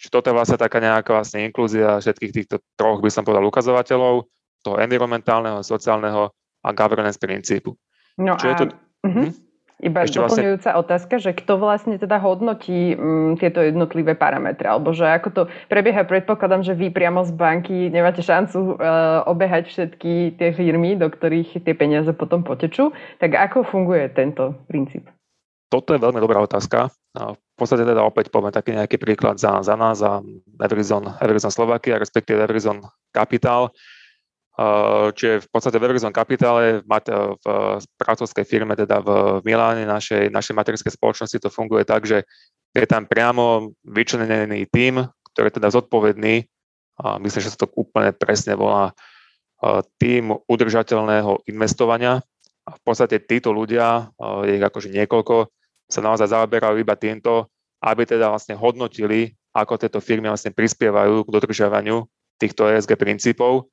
[0.00, 4.24] Čiže toto je vlastne taká nejaká vlastne inklúzia všetkých týchto troch, by som povedal, ukazovateľov,
[4.64, 6.32] toho environmentálneho, sociálneho
[6.64, 7.76] a governance princípu.
[8.16, 8.50] No Čo a...
[8.50, 8.64] je to...
[9.04, 9.28] Uh-huh.
[9.80, 10.82] Iba Ešte vlastne- doplňujúca vlastne...
[10.84, 15.42] otázka, že kto vlastne teda hodnotí m, mm, tieto jednotlivé parametre, alebo že ako to
[15.72, 18.84] prebieha, predpokladám, že vy priamo z banky nemáte šancu e,
[19.24, 22.92] obehať všetky tie firmy, do ktorých tie peniaze potom potečú,
[23.24, 25.08] tak ako funguje tento princíp?
[25.72, 26.92] Toto je veľmi dobrá otázka.
[27.16, 30.24] V podstate teda opäť poviem taký nejaký príklad za, za nás, za
[30.64, 32.80] Everison, Everison Slovakia, respektíve Everison
[33.12, 33.68] Capital.
[35.16, 40.92] Čiže v podstate v Everison Capitale v pracovskej firme, teda v Miláne, našej, našej materskej
[40.96, 42.24] spoločnosti to funguje tak, že
[42.72, 46.44] je tam priamo vyčlenený tím, ktorý je teda zodpovedný,
[47.00, 48.92] a myslím, že sa to úplne presne volá,
[50.00, 52.24] tým udržateľného investovania.
[52.68, 54.12] A v podstate títo ľudia,
[54.44, 55.48] je ich akože niekoľko,
[55.90, 57.50] sa naozaj zaoberajú iba týmto,
[57.82, 62.06] aby teda vlastne hodnotili, ako tieto firmy vlastne prispievajú k dodržiavaniu
[62.38, 63.66] týchto ESG princípov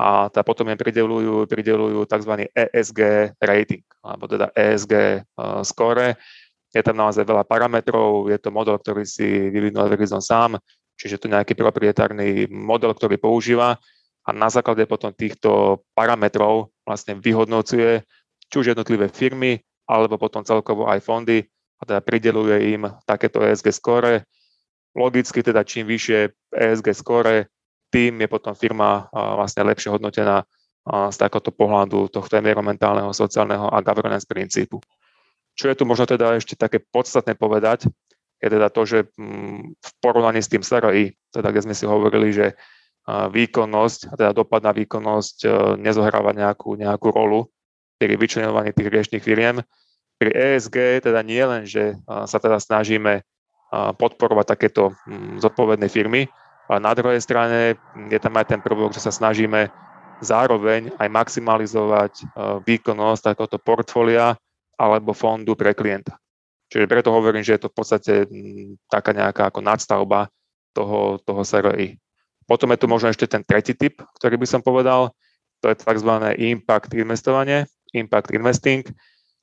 [0.00, 2.48] a tá potom im pridelujú, pridelujú tzv.
[2.50, 3.00] ESG
[3.36, 4.92] rating, alebo teda ESG
[5.36, 6.16] uh, score.
[6.72, 10.56] Je tam naozaj veľa parametrov, je to model, ktorý si vyvinul Verizon sám,
[10.96, 13.76] čiže to nejaký proprietárny model, ktorý používa
[14.24, 18.04] a na základe potom týchto parametrov vlastne vyhodnocuje
[18.50, 21.42] či už jednotlivé firmy, alebo potom celkovo aj fondy
[21.80, 24.28] a teda prideluje im takéto ESG skóre.
[24.92, 27.48] Logicky teda čím vyššie ESG skóre,
[27.90, 30.44] tým je potom firma vlastne lepšie hodnotená
[30.86, 34.80] z takéhoto pohľadu tohto environmentálneho, sociálneho a governance princípu.
[35.54, 37.90] Čo je tu možno teda ešte také podstatné povedať,
[38.40, 42.32] je teda to, že mm, v porovnaní s tým SRI, teda kde sme si hovorili,
[42.32, 42.56] že
[43.08, 45.48] výkonnosť, teda dopad na výkonnosť e,
[45.80, 47.48] nezohráva nejakú, nejakú rolu
[47.98, 49.64] pri vyčlenovaní tých riešných firiem.
[50.20, 53.24] Pri ESG teda nie len, že sa teda snažíme
[53.72, 56.28] podporovať takéto mm, zodpovedné firmy,
[56.68, 57.80] ale na druhej strane
[58.12, 59.72] je tam aj ten prvok, že sa snažíme
[60.20, 62.12] zároveň aj maximalizovať
[62.68, 64.36] výkonnosť takéhoto portfólia
[64.76, 66.20] alebo fondu pre klienta.
[66.70, 70.30] Čiže preto hovorím, že je to v podstate mm, taká nejaká ako nadstavba
[70.76, 71.98] toho, toho SRI.
[72.46, 75.10] Potom je tu možno ešte ten tretí typ, ktorý by som povedal,
[75.62, 76.10] to je tzv.
[76.38, 78.86] impact investovanie, impact investing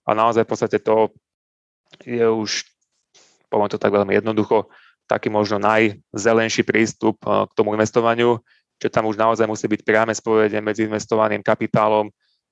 [0.07, 1.11] a naozaj v podstate to
[2.07, 2.63] je už,
[3.51, 4.71] poviem to tak veľmi jednoducho,
[5.07, 8.39] taký možno najzelenší prístup eh, k tomu investovaniu,
[8.77, 12.11] že tam už naozaj musí byť priame spojenie medzi investovaným kapitálom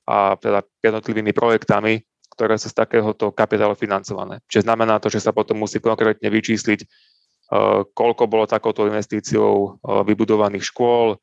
[0.09, 2.01] a teda jednotlivými projektami,
[2.33, 4.41] ktoré sú z takéhoto kapitálu financované.
[4.49, 6.87] Čiže znamená to, že sa potom musí konkrétne vyčísliť, eh,
[7.91, 11.19] koľko bolo takouto investíciou eh, vybudovaných škôl,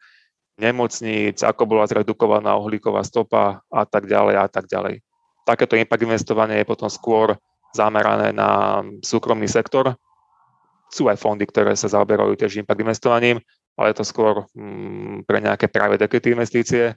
[0.61, 5.01] nemocníc, ako bola zredukovaná uhlíková stopa a tak ďalej a tak ďalej.
[5.43, 7.35] Takéto impact investovanie je potom skôr
[7.75, 9.97] zamerané na súkromný sektor.
[10.93, 13.41] Sú aj fondy, ktoré sa zaoberajú tiež impact investovaním,
[13.81, 16.93] ale je to skôr mm, pre nejaké práve equity investície.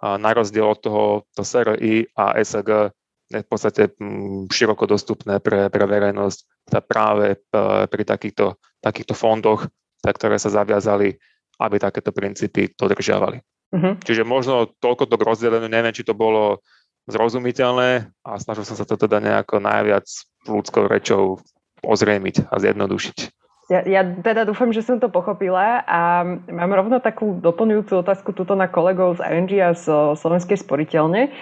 [0.00, 2.92] A na rozdiel od toho, to SRI a SG
[3.32, 7.38] je v podstate mm, široko dostupné pre, pre verejnosť teda práve e,
[7.86, 9.68] pri takýchto, takýchto fondoch,
[10.00, 11.16] ktoré sa zaviazali,
[11.58, 13.40] aby takéto princípy dodržiavali.
[13.74, 13.94] Uh-huh.
[13.98, 16.62] Čiže možno toľko to k rozdeleniu, neviem, či to bolo
[17.06, 20.06] zrozumiteľné a snažil som sa to teda nejako najviac
[20.46, 21.38] ľudskou rečou
[21.86, 23.35] ozriemiť a zjednodušiť.
[23.66, 28.54] Ja, ja teda dúfam, že som to pochopila a mám rovno takú doplňujúcu otázku tuto
[28.54, 31.34] na kolegov z ING a z Slovenskej sporiteľne,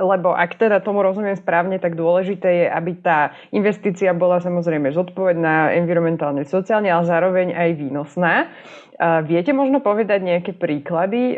[0.00, 5.76] lebo ak teda tomu rozumiem správne, tak dôležité je, aby tá investícia bola samozrejme zodpovedná,
[5.76, 8.48] environmentálne, sociálne, ale zároveň aj výnosná.
[9.28, 11.36] Viete možno povedať nejaké príklady,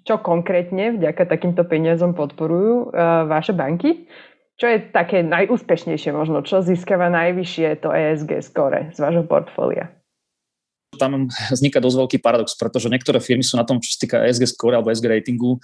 [0.00, 2.88] čo konkrétne vďaka takýmto peniazom podporujú
[3.28, 4.08] vaše banky?
[4.56, 6.40] Čo je také najúspešnejšie možno?
[6.40, 9.92] Čo získava najvyššie to ESG skore z vášho portfólia?
[10.96, 14.56] Tam vzniká dosť veľký paradox, pretože niektoré firmy sú na tom, čo sa týka ESG
[14.56, 15.60] score alebo ESG ratingu,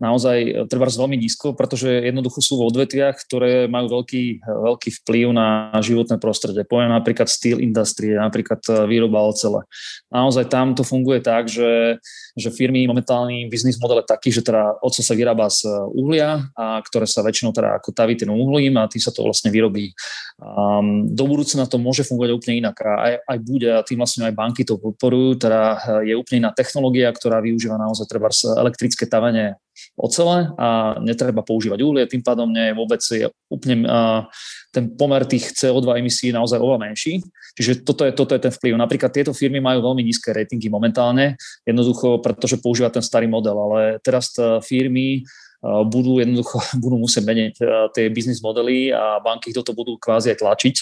[0.00, 5.26] naozaj e, trvá veľmi nízko, pretože jednoducho sú v odvetviach, ktoré majú veľký, veľký vplyv
[5.36, 6.64] na životné prostredie.
[6.64, 9.68] Poviem napríklad steel industrie, napríklad e, výroba ocele.
[10.08, 12.00] Naozaj tam to funguje tak, že,
[12.34, 16.80] že firmy momentálny biznis model je taký, že teda oco sa vyrába z uhlia, a
[16.80, 19.92] ktoré sa väčšinou teda ako taví tým uhlím a tým sa to vlastne vyrobí.
[20.40, 24.24] Um, do budúcna to môže fungovať úplne inak a aj, aj bude a tým vlastne
[24.24, 25.60] aj banky to podporujú, teda
[26.00, 29.60] je úplne iná technológia, ktorá využíva naozaj treba elektrické tavenie
[30.00, 34.24] ocele a netreba používať uhlie, tým pádom nie je vôbec je úplne uh,
[34.72, 37.20] ten pomer tých CO2 emisí naozaj oveľa menší.
[37.54, 38.80] Čiže toto je, toto je ten vplyv.
[38.80, 41.36] Napríklad tieto firmy majú veľmi nízke ratingy momentálne,
[41.68, 44.32] jednoducho pretože používa ten starý model, ale teraz
[44.64, 45.26] firmy
[45.62, 47.52] budú jednoducho budú musieť meniť
[47.92, 50.76] tie biznis modely a banky toto budú kvázi aj tlačiť.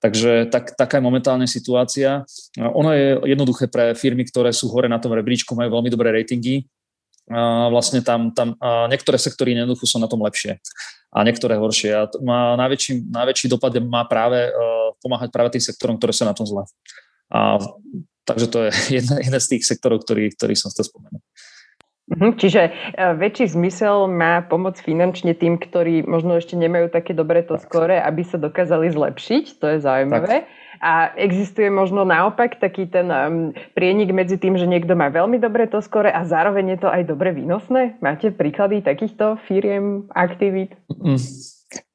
[0.00, 2.24] Takže tak, taká je momentálne situácia.
[2.56, 6.64] Ono je jednoduché pre firmy, ktoré sú hore na tom rebríčku, majú veľmi dobré ratingy,
[7.70, 8.58] vlastne tam, tam
[8.90, 10.58] niektoré sektory jednoducho sú na tom lepšie
[11.10, 11.90] a niektoré horšie.
[11.94, 16.36] A má najväčší, najväčší dopad má práve uh, pomáhať práve tým sektorom, ktoré sú na
[16.36, 16.62] tom zle.
[17.30, 17.58] A,
[18.26, 18.70] takže to je
[19.02, 21.22] jeden, jeden z tých sektorov, ktorý, ktorý som chcel spomenúť.
[22.10, 22.70] Mhm, čiže e,
[23.14, 28.26] väčší zmysel má pomoc finančne tým, ktorí možno ešte nemajú také dobré to skore, aby
[28.26, 30.42] sa dokázali zlepšiť, to je zaujímavé.
[30.42, 30.50] Tak.
[30.80, 35.68] A existuje možno naopak taký ten um, prienik medzi tým, že niekto má veľmi dobre
[35.68, 38.00] to skore a zároveň je to aj dobre výnosné?
[38.00, 40.72] Máte príklady takýchto firiem, aktivít?
[40.88, 41.20] Mm.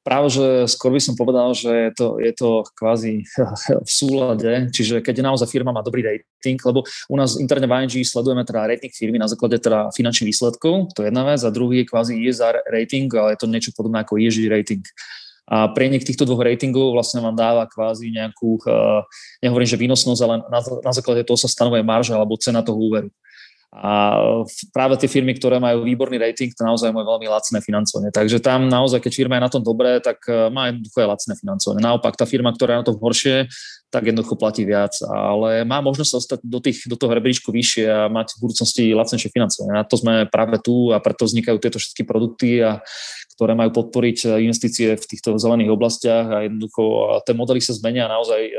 [0.06, 3.26] Práve, že skôr by som povedal, že je to, je to kvázi
[3.86, 8.06] v súlade, čiže keď naozaj firma má dobrý rating, lebo u nás interne v ING
[8.06, 11.82] sledujeme teda rating firmy na základe teda finančných výsledkov, to je jedna vec, a druhý
[11.82, 14.86] je kvázi ESR rating, ale je to niečo podobné ako ESG rating.
[15.46, 19.06] A prieniek týchto dvoch ratingov vlastne vám dáva kvázi nejakú, uh,
[19.38, 23.08] nehovorím, že výnosnosť, ale na, na základe toho sa stanovuje marža alebo cena toho úveru.
[23.76, 24.16] A
[24.72, 28.08] práve tie firmy, ktoré majú výborný rating, to naozaj majú veľmi lacné financovanie.
[28.08, 31.32] Takže tam naozaj, keď firma je na tom dobré, tak e, má jednoducho aj lacné
[31.36, 31.84] financovanie.
[31.84, 33.52] Naopak, tá firma, ktorá je na tom horšie,
[33.92, 34.96] tak jednoducho platí viac.
[35.04, 38.84] Ale má možnosť sa dostať do, tých, do toho rebríčku vyššie a mať v budúcnosti
[38.96, 39.76] lacnejšie financovanie.
[39.76, 42.80] Na to sme práve tu a preto vznikajú tieto všetky produkty, a,
[43.36, 46.82] ktoré majú podporiť investície v týchto zelených oblastiach a jednoducho
[47.28, 48.52] tie modely sa zmenia a naozaj e,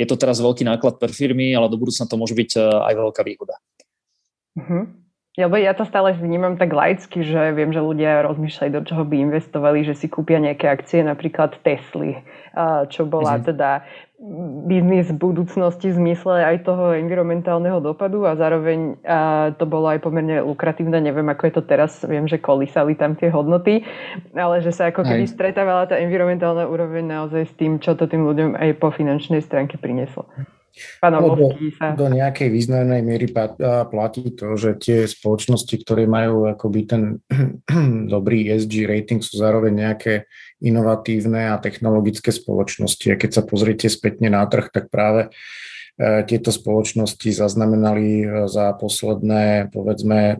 [0.00, 2.94] je to teraz veľký náklad per firmy, ale do budúcna to môže byť e, aj
[2.96, 3.60] veľká výhoda.
[4.58, 4.90] Uh-huh.
[5.38, 9.30] Lebo ja to stále vnímam tak laicky, že viem, že ľudia rozmýšľajú, do čoho by
[9.30, 12.18] investovali, že si kúpia nejaké akcie, napríklad Tesly,
[12.90, 13.46] čo bola uh-huh.
[13.46, 13.86] teda
[14.68, 19.00] biznis v budúcnosti v zmysle aj toho environmentálneho dopadu a zároveň
[19.56, 23.32] to bolo aj pomerne lukratívne, neviem ako je to teraz, viem, že kolísali tam tie
[23.32, 23.80] hodnoty,
[24.36, 28.28] ale že sa ako keby stretávala tá environmentálna úroveň naozaj s tým, čo to tým
[28.28, 30.28] ľuďom aj po finančnej stránke prinieslo.
[31.98, 33.28] Do, do nejakej významnej miery
[33.90, 37.02] platí to, že tie spoločnosti, ktoré majú akoby ten
[38.14, 40.30] dobrý ESG rating, sú zároveň nejaké
[40.60, 43.06] inovatívne a technologické spoločnosti.
[43.10, 48.76] A keď sa pozriete spätne na trh, tak práve e, tieto spoločnosti zaznamenali e, za
[48.76, 50.36] posledné, povedzme,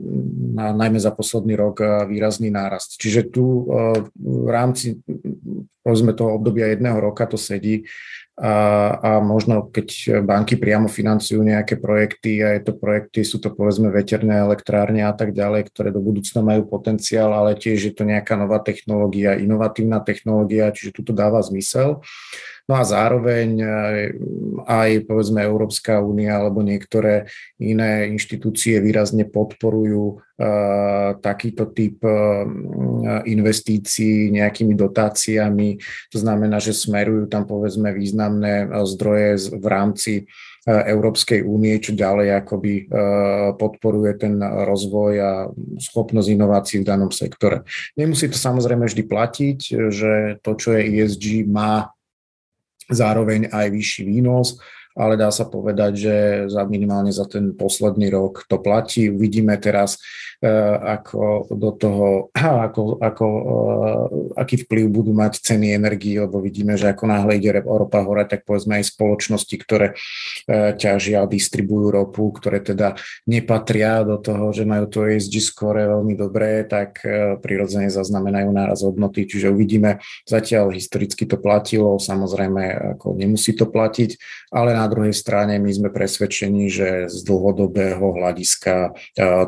[0.54, 3.00] najmä za posledný rok e, výrazný nárast.
[3.00, 3.66] Čiže tu
[4.14, 5.00] v rámci,
[5.80, 7.88] povedzme, toho obdobia jedného roka to sedí
[8.40, 8.57] a,
[8.96, 13.92] a možno keď banky priamo financujú nejaké projekty a je to projekty, sú to povedzme
[13.92, 18.40] veterné elektrárne a tak ďalej, ktoré do budúcna majú potenciál, ale tiež je to nejaká
[18.40, 22.00] nová technológia, inovatívna technológia, čiže tu to dáva zmysel.
[22.68, 23.68] No a zároveň eh,
[24.66, 27.27] aj povedzme Európska únia alebo niektoré
[27.59, 32.44] iné inštitúcie výrazne podporujú uh, takýto typ uh,
[33.25, 35.81] investícií nejakými dotáciami.
[36.12, 40.12] To znamená, že smerujú tam povedzme významné zdroje v rámci
[40.68, 42.92] Európskej únie, čo ďalej akoby
[43.57, 45.33] podporuje ten rozvoj a
[45.81, 47.64] schopnosť inovácií v danom sektore.
[47.96, 50.12] Nemusí to samozrejme vždy platiť, že
[50.44, 51.88] to, čo je ESG, má
[52.90, 54.59] zároveň aj vyšší výnos,
[54.94, 56.14] ale dá sa povedať, že
[56.50, 59.11] za minimálne za ten posledný rok to platí.
[59.11, 59.98] Uvidíme teraz,
[60.40, 62.09] Eh, ako do toho,
[62.66, 67.61] ako, ako, eh, aký vplyv budú mať ceny energii, lebo vidíme, že ako náhle ide
[67.61, 72.96] ropa hore, tak povedzme aj spoločnosti, ktoré eh, ťažia a distribujú ropu, ktoré teda
[73.29, 77.05] nepatria do toho, že majú to ESG skore veľmi dobré, tak
[77.44, 84.16] prirodzene zaznamenajú náraz hodnoty, čiže uvidíme, zatiaľ historicky to platilo, samozrejme ako nemusí to platiť,
[84.57, 88.96] ale na druhej strane my sme presvedčení, že z dlhodobého hľadiska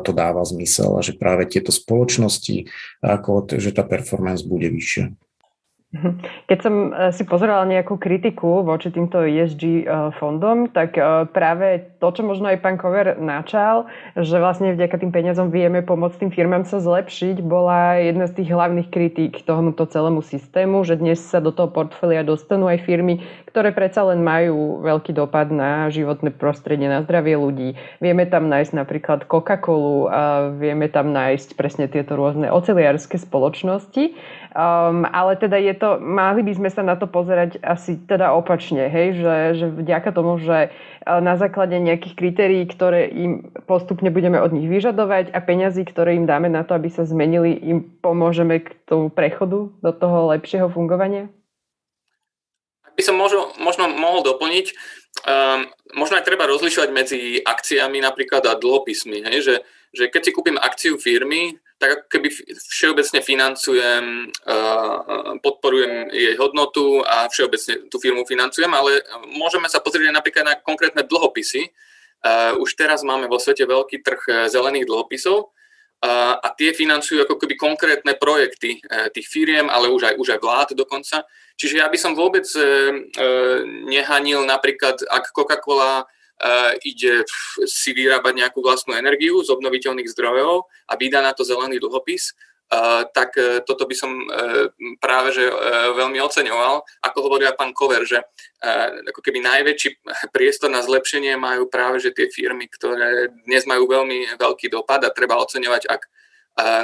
[0.05, 2.69] to dáva zmysel a že práve tieto spoločnosti,
[3.01, 5.09] ako, že tá performance bude vyššia.
[5.93, 6.25] Mhm.
[6.49, 11.93] Keď som eh, si pozerala nejakú kritiku voči týmto ESG eh, fondom, tak eh, práve
[12.01, 13.85] to, čo možno aj pán Kover načal,
[14.17, 18.49] že vlastne vďaka tým peniazom vieme pomôcť tým firmám sa zlepšiť, bola jedna z tých
[18.49, 23.21] hlavných kritík tomuto celému systému, že dnes sa do toho portfólia dostanú aj firmy,
[23.53, 27.77] ktoré predsa len majú veľký dopad na životné prostredie, na zdravie ľudí.
[28.01, 34.17] Vieme tam nájsť napríklad Coca-Colu a vieme tam nájsť presne tieto rôzne oceliarské spoločnosti.
[34.53, 38.85] Um, ale teda je to, mali by sme sa na to pozerať asi teda opačne,
[38.85, 44.37] hej, že, že vďaka tomu, že uh, na základe nejakých kritérií, ktoré im postupne budeme
[44.37, 48.61] od nich vyžadovať a peňazí, ktoré im dáme na to, aby sa zmenili, im pomôžeme
[48.61, 51.33] k tomu prechodu do toho lepšieho fungovania?
[52.93, 54.69] By som možno, možno mohol doplniť,
[55.25, 55.65] um,
[55.97, 59.55] možno aj treba rozlišovať medzi akciami napríklad a dlhopismi, hej, že,
[59.97, 62.31] že keď si kúpim akciu firmy, tak keby
[62.71, 64.31] všeobecne financujem,
[65.43, 69.03] podporujem jej hodnotu a všeobecne tú firmu financujem, ale
[69.35, 71.75] môžeme sa pozrieť aj napríklad na konkrétne dlhopisy.
[72.55, 75.51] Už teraz máme vo svete veľký trh zelených dlhopisov
[76.39, 78.79] a tie financujú ako keby konkrétne projekty
[79.11, 81.27] tých firiem, ale už aj, už aj vlád dokonca.
[81.59, 82.47] Čiže ja by som vôbec
[83.91, 86.07] nehanil napríklad, ak Coca-Cola
[86.83, 87.23] ide
[87.69, 92.33] si vyrábať nejakú vlastnú energiu z obnoviteľných zdrojov a vydá na to zelený dlhopis,
[92.73, 94.09] Uh, tak uh, toto by som
[94.97, 95.45] práve že
[95.93, 96.81] veľmi oceňoval.
[97.05, 98.17] Ako hovoril pán Kover, že
[99.05, 100.01] ako keby najväčší
[100.33, 105.13] priestor na zlepšenie majú práve že tie firmy, ktoré dnes majú veľmi veľký dopad a
[105.13, 106.01] treba oceňovať, ak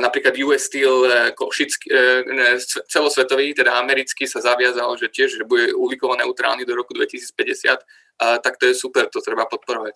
[0.03, 1.89] napríklad US Steel Košický,
[2.85, 7.81] celosvetový, teda americký sa zaviazal, že tiež že bude uhlíkovo neutrálny do roku 2050
[8.19, 9.95] a, tak to je super, to treba podporovať.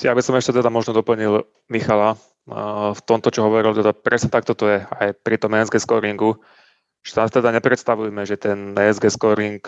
[0.00, 2.16] Ja by som ešte teda možno doplnil Michala
[2.90, 6.40] v tomto, čo hovoril, teda presne takto to je aj pri tom ESG scoringu,
[7.04, 9.60] že sa teda nepredstavujeme, že ten ESG scoring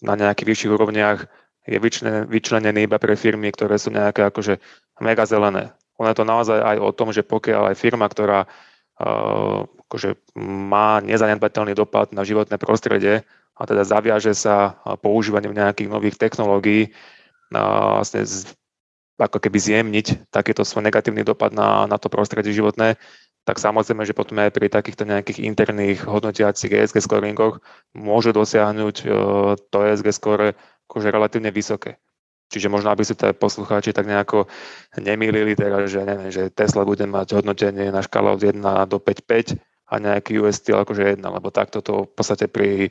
[0.00, 1.18] na nejakých vyšších úrovniach
[1.66, 1.78] je
[2.30, 4.62] vyčlenený iba pre firmy, ktoré sú nejaké akože
[5.02, 5.74] mega zelené.
[6.00, 11.04] Ono je to naozaj aj o tom, že pokiaľ aj firma, ktorá uh, akože má
[11.04, 13.26] nezanedbateľný dopad na životné prostredie
[13.60, 16.96] a teda zaviaže sa používaním nejakých nových technológií,
[17.52, 18.48] uh, vlastne z,
[19.20, 22.96] ako keby zjemniť takýto svoj negatívny dopad na, na to prostredie životné,
[23.44, 27.60] tak samozrejme, že potom aj pri takýchto nejakých interných hodnotiacich ESG scoringoch
[27.92, 30.56] môžu dosiahnuť uh, to ESG score
[30.88, 32.00] akože relatívne vysoké.
[32.50, 34.50] Čiže možno, aby si to poslucháči tak nejako
[34.98, 38.58] nemýlili teraz, že, neviem, že Tesla bude mať hodnotenie na škále od 1
[38.90, 39.54] do 5,5
[39.90, 42.90] a nejaký US steel akože 1, lebo takto to v podstate pri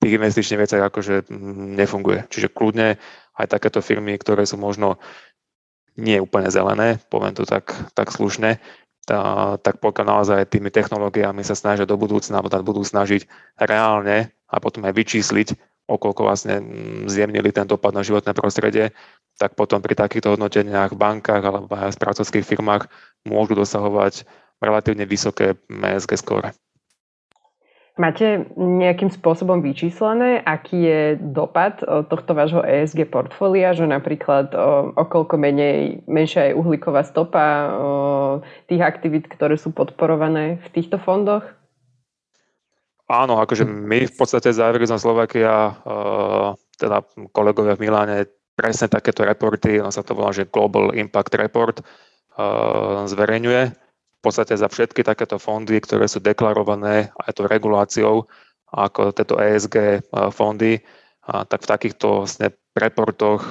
[0.00, 2.28] tých investičných veciach akože mm, nefunguje.
[2.28, 3.00] Čiže kľudne
[3.36, 5.00] aj takéto firmy, ktoré sú možno
[5.96, 8.60] nie úplne zelené, poviem to tak, tak slušne,
[9.08, 13.24] tá, tak pokiaľ naozaj tými technológiami sa snažia do budúcna, alebo budú snažiť
[13.56, 18.90] reálne a potom aj vyčísliť, okoľko vlastne mm, zjemnili ten dopad na životné prostredie,
[19.38, 22.90] tak potom pri takýchto hodnoteniach v bankách alebo aj v správcovských firmách
[23.22, 24.26] môžu dosahovať
[24.58, 26.50] relatívne vysoké MSG score.
[27.96, 31.80] Máte nejakým spôsobom vyčíslené, aký je dopad
[32.12, 34.52] tohto vášho ESG portfólia, že napríklad
[34.92, 37.72] okolko menej, menšia je uhlíková stopa
[38.68, 41.48] tých aktivít, ktoré sú podporované v týchto fondoch?
[43.08, 45.72] Áno, akože my v podstate za Everison Slovakia,
[46.76, 47.00] teda
[47.32, 51.80] kolegovia v Miláne, presne takéto reporty, on sa to volá, že Global Impact Report,
[53.08, 53.85] zverejňuje.
[54.16, 58.26] V podstate za všetky takéto fondy, ktoré sú deklarované aj to reguláciou,
[58.72, 60.02] ako tieto ESG
[60.34, 60.82] fondy,
[61.22, 63.42] tak v takýchto vlastne reportoch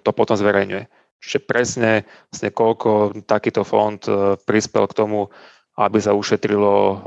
[0.00, 0.86] to potom zverejňuje.
[1.20, 2.90] Čiže presne vlastne koľko
[3.26, 4.00] takýto fond
[4.46, 5.28] prispel k tomu,
[5.76, 7.02] aby sa ušetrilo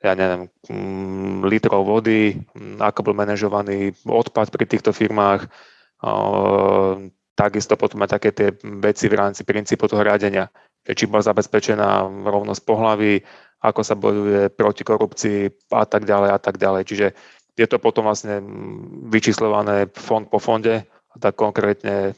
[0.00, 5.44] ja neviem, mm, litrov vody, mm, ako bol manažovaný odpad pri týchto firmách,
[7.36, 8.48] takisto potom aj také tie
[8.80, 10.48] veci v rámci princípu toho riadenia,
[10.84, 13.20] či bola zabezpečená rovnosť pohlaví,
[13.60, 15.38] ako sa bojuje proti korupcii
[15.76, 16.82] a tak ďalej a tak ďalej.
[16.88, 17.06] Čiže
[17.60, 22.14] je to potom vlastne mm, vyčíslované fond po fonde, tak konkrétne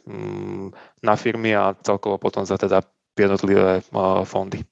[1.01, 2.85] na firmy a celkovo potom za teda
[3.17, 3.81] jednotlivé
[4.29, 4.63] fondy.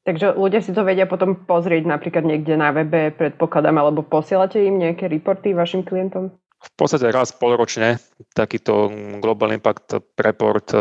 [0.00, 4.80] Takže ľudia si to vedia potom pozrieť napríklad niekde na webe, predpokladám, alebo posielate im
[4.80, 6.34] nejaké reporty vašim klientom?
[6.60, 7.96] V podstate raz polročne
[8.36, 10.80] takýto Global Impact Report eh,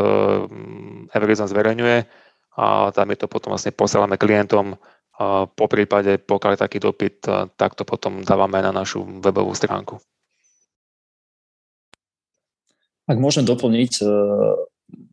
[1.16, 1.98] Everison zverejňuje
[2.58, 4.78] a tam je to potom vlastne posielame klientom
[5.52, 7.28] po prípade, pokiaľ je taký dopyt,
[7.60, 10.00] tak to potom dávame na našu webovú stránku.
[13.10, 14.08] Ak môžem doplniť, eh,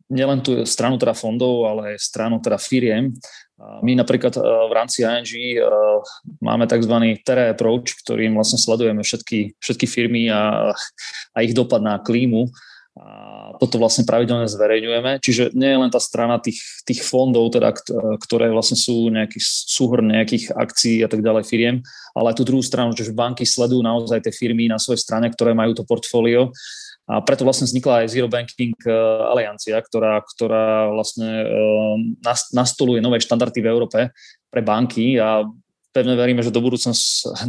[0.07, 3.11] nielen tú stranu teda fondov, ale aj stranu teda firiem.
[3.83, 5.59] My napríklad e, v rámci ING e,
[6.39, 6.93] máme tzv.
[7.25, 10.71] Terra approach, ktorým vlastne sledujeme všetky, všetky firmy a,
[11.35, 12.47] a ich dopad na klímu.
[12.97, 15.21] A toto vlastne pravidelne zverejňujeme.
[15.21, 17.73] Čiže nie je len tá strana tých, tých fondov, teda,
[18.17, 21.75] ktoré vlastne sú nejaký súhrn nejakých akcií a tak ďalej firiem,
[22.17, 25.53] ale aj tú druhú stranu, že banky sledujú naozaj tie firmy na svojej strane, ktoré
[25.53, 26.49] majú to portfólio
[27.07, 28.93] a preto vlastne vznikla aj Zero Banking eh,
[29.31, 31.95] aliancia, ktorá, ktorá vlastne eh,
[32.51, 33.99] nastoluje nové štandardy v Európe
[34.51, 35.47] pre banky a
[35.97, 36.93] pevne veríme, že do budúcna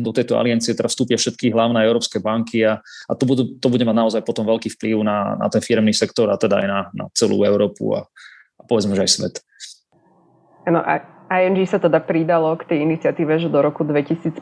[0.01, 3.85] do tejto aliancie teraz vstúpia všetky hlavné európske banky a, a to, budú, to bude
[3.85, 7.05] mať naozaj potom veľký vplyv na, na ten firmný sektor a teda aj na, na
[7.13, 8.09] celú Európu a,
[8.57, 9.35] a povedzme, že aj svet.
[10.65, 14.41] No a ING sa teda pridalo k tej iniciatíve, že do roku 2050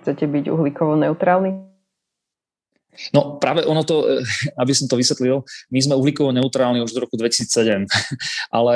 [0.00, 1.69] chcete byť uhlíkovo neutrálni?
[3.14, 4.22] No práve ono to, eh,
[4.62, 7.86] aby som to vysvetlil, my sme uhlíkovo neutrálni už z roku 2007,
[8.58, 8.72] ale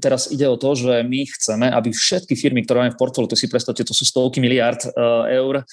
[0.00, 3.38] teraz ide o to, že my chceme, aby všetky firmy, ktoré máme v portfóliu, to
[3.38, 4.90] si predstavte, to sú stovky miliard eh,
[5.38, 5.64] eur eh,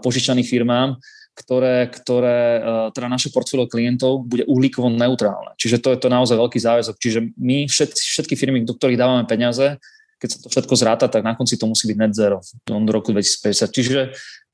[0.00, 0.98] požičaných firmám,
[1.32, 2.60] ktoré, ktoré
[2.92, 5.56] teda naše portfólio klientov bude uhlíkovo neutrálne.
[5.56, 7.00] Čiže to je to naozaj veľký záväzok.
[7.00, 9.80] Čiže my všetky, všetky firmy, do ktorých dávame peniaze,
[10.22, 13.10] keď sa to všetko zráta, tak na konci to musí byť net zero do roku
[13.10, 13.74] 2050.
[13.74, 14.00] Čiže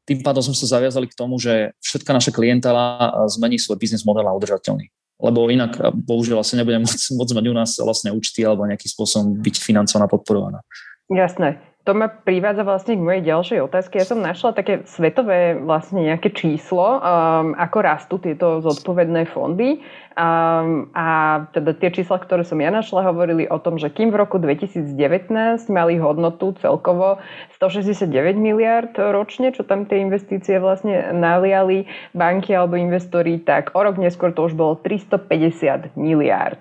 [0.09, 4.25] tým pádom sme sa zaviazali k tomu, že všetka naša klientela zmení svoj biznis model
[4.25, 4.89] a udržateľný.
[5.21, 9.37] Lebo inak, bohužiaľ, asi nebudem môcť, môcť mať u nás vlastne účty alebo nejakým spôsobom
[9.45, 10.65] byť financovaná, podporovaná.
[11.13, 13.97] Jasné to ma privádza vlastne k mojej ďalšej otázke.
[13.97, 19.81] Ja som našla také svetové vlastne nejaké číslo, um, ako rastú tieto zodpovedné fondy.
[20.13, 24.21] Um, a teda tie čísla, ktoré som ja našla, hovorili o tom, že kým v
[24.21, 24.85] roku 2019
[25.73, 27.25] mali hodnotu celkovo
[27.57, 33.97] 169 miliard ročne, čo tam tie investície vlastne naliali banky alebo investori, tak o rok
[33.97, 36.61] neskôr to už bolo 350 miliard.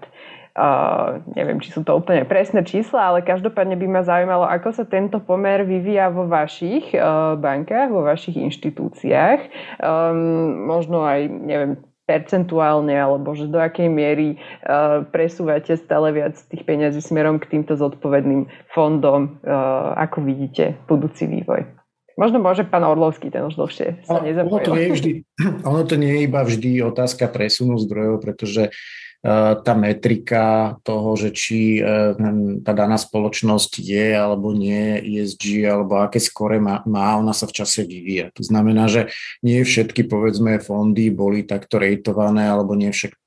[0.57, 4.89] Uh, neviem, či sú to úplne presné čísla, ale každopádne by ma zaujímalo, ako sa
[4.89, 9.53] tento pomer vyvíja vo vašich uh, bankách, vo vašich inštitúciách.
[9.77, 11.77] Um, možno aj, neviem,
[12.09, 17.77] percentuálne, alebo že do akej miery uh, presúvate stále viac tých peňazí smerom k týmto
[17.77, 21.69] zodpovedným fondom, uh, ako vidíte budúci vývoj.
[22.17, 24.57] Možno môže pán Orlovský, ten už dlhšie sa nezapojil.
[24.57, 25.11] Ono to, nie je vždy,
[25.69, 31.34] ono to nie je iba vždy otázka presunu zdrojov, pretože Eh, tá metrika toho, že
[31.34, 32.13] či eh,
[32.61, 37.57] tá daná spoločnosť je alebo nie ESG, alebo aké skore má, má, ona sa v
[37.57, 38.30] čase vyvíja.
[38.38, 39.09] To znamená, že
[39.41, 43.26] nie všetky, povedzme, fondy boli takto rejtované, alebo nie všetky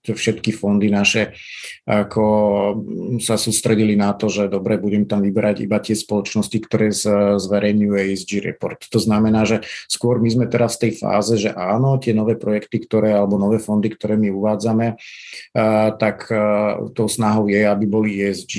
[0.57, 1.37] fondy naše
[1.91, 2.25] ako
[3.19, 6.95] sa sústredili na to, že dobre, budem tam vyberať iba tie spoločnosti, ktoré
[7.35, 8.87] zverejňujú ESG report.
[8.95, 12.87] To znamená, že skôr my sme teraz v tej fáze, že áno, tie nové projekty,
[12.87, 16.39] ktoré, alebo nové fondy, ktoré my uvádzame, eh, tak e,
[16.95, 18.55] tou snahou je, aby boli ESG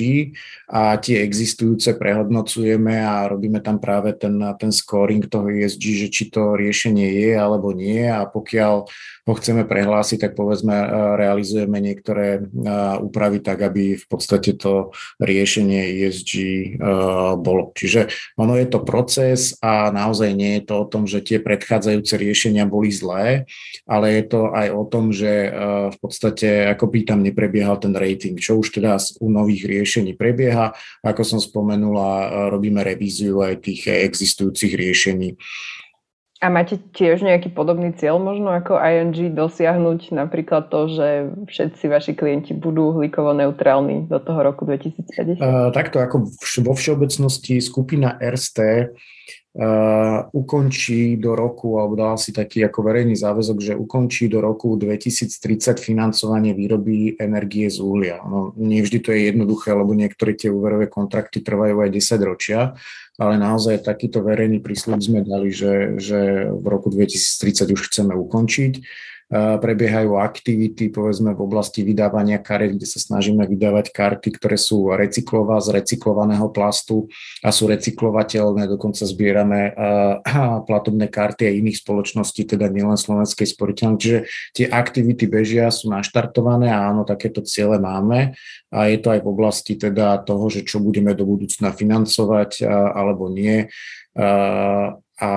[0.71, 6.23] a tie existujúce prehodnocujeme a robíme tam práve ten, ten scoring toho ESG, že či
[6.31, 8.87] to riešenie je alebo nie a pokiaľ
[9.21, 10.87] ho chceme prehlásiť, tak povedzme e,
[11.19, 12.41] realizujeme niektoré e,
[13.03, 16.31] úpravy tak, aby v podstate to riešenie ESG
[17.43, 17.75] bolo.
[17.75, 18.07] Čiže
[18.39, 22.63] ono je to proces a naozaj nie je to o tom, že tie predchádzajúce riešenia
[22.63, 23.45] boli zlé,
[23.85, 25.51] ale je to aj o tom, že
[25.91, 30.60] v podstate ako by tam neprebiehal ten rating, čo už teda u nových riešení prebieha.
[31.01, 35.33] Ako som spomenula, robíme revíziu aj tých existujúcich riešení.
[36.41, 41.07] A máte tiež nejaký podobný cieľ možno ako ING dosiahnuť napríklad to, že
[41.53, 45.37] všetci vaši klienti budú uhlíkovo neutrálni do toho roku 2050?
[45.37, 46.33] Uh, takto ako
[46.65, 48.89] vo všeobecnosti skupina RST
[49.51, 54.79] Uh, ukončí do roku, alebo dal si taký ako verejný záväzok, že ukončí do roku
[54.79, 58.23] 2030 financovanie výroby energie z uhlia.
[58.23, 62.79] No, vždy to je jednoduché, lebo niektoré tie úverové kontrakty trvajú aj 10 ročia,
[63.19, 68.73] ale naozaj takýto verejný prísľub sme dali, že, že v roku 2030 už chceme ukončiť
[69.31, 75.63] prebiehajú aktivity, povedzme v oblasti vydávania kariet, kde sa snažíme vydávať karty, ktoré sú recyklová
[75.63, 77.07] z recyklovaného plastu
[77.39, 79.71] a sú recyklovateľné, dokonca zbierame
[80.67, 83.99] platobné karty aj iných spoločností, teda nielen slovenskej sporiteľnej.
[84.03, 84.19] Čiže
[84.51, 88.35] tie aktivity bežia, sú naštartované a áno, takéto ciele máme.
[88.67, 93.31] A je to aj v oblasti teda toho, že čo budeme do budúcna financovať alebo
[93.31, 93.71] nie.
[95.21, 95.31] A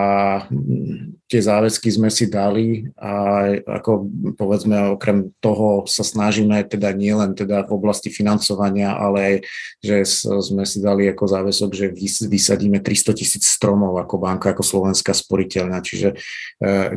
[1.24, 4.06] tie záväzky sme si dali a ako
[4.36, 9.36] povedzme okrem toho sa snažíme teda nielen teda v oblasti financovania, ale aj,
[9.80, 9.96] že
[10.44, 11.86] sme si dali ako záväzok, že
[12.28, 16.16] vysadíme 300 tisíc stromov ako banka, ako slovenská sporiteľná, čiže e,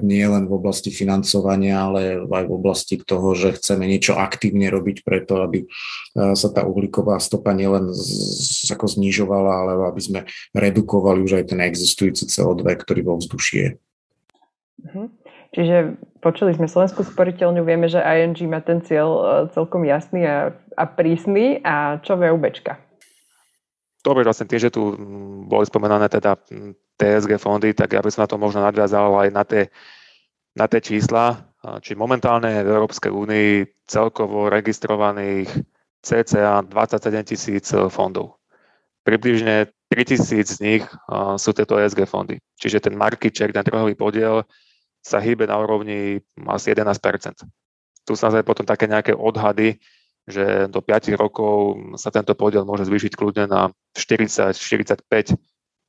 [0.04, 5.08] nie len v oblasti financovania, ale aj v oblasti toho, že chceme niečo aktívne robiť
[5.08, 5.68] preto, aby e,
[6.36, 7.96] sa tá uhlíková stopa nielen
[8.68, 10.20] ako znižovala, ale aby sme
[10.52, 13.70] redukovali už aj ten existujúci CO2, ktorý vo vzduši je.
[14.78, 15.10] Mhm.
[15.58, 15.76] Čiže
[16.22, 19.22] počuli sme Slovenskú sporiteľňu, vieme, že ING má ten cieľ e,
[19.56, 21.64] celkom jasný a, a prísny.
[21.66, 22.78] A čo VUBčka?
[24.06, 24.94] Dobre, vlastne tým, že tu
[25.50, 26.38] boli spomenané teda
[26.96, 29.64] TSG fondy, tak ja by som na to možno nadviazal aj na tie,
[30.56, 31.44] na tie čísla.
[31.84, 33.52] Či momentálne v Európskej únii
[33.90, 35.52] celkovo registrovaných
[36.06, 38.40] cca 27 tisíc fondov.
[39.04, 40.84] Približne 3000 z nich
[41.36, 42.40] sú tieto ESG fondy.
[42.56, 44.48] Čiže ten market check, ten trhový podiel
[45.04, 46.98] sa hýbe na úrovni asi 11
[48.08, 49.80] Tu sa naozaj potom také nejaké odhady,
[50.28, 55.08] že do 5 rokov sa tento podiel môže zvýšiť kľudne na 40, 45,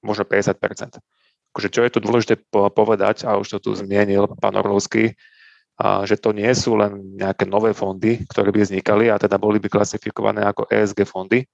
[0.07, 1.03] možno 50
[1.51, 5.19] Akože čo je tu dôležité povedať, a už to tu zmienil pán Orlovský,
[5.79, 9.71] že to nie sú len nejaké nové fondy, ktoré by vznikali a teda boli by
[9.71, 11.47] klasifikované ako ESG fondy,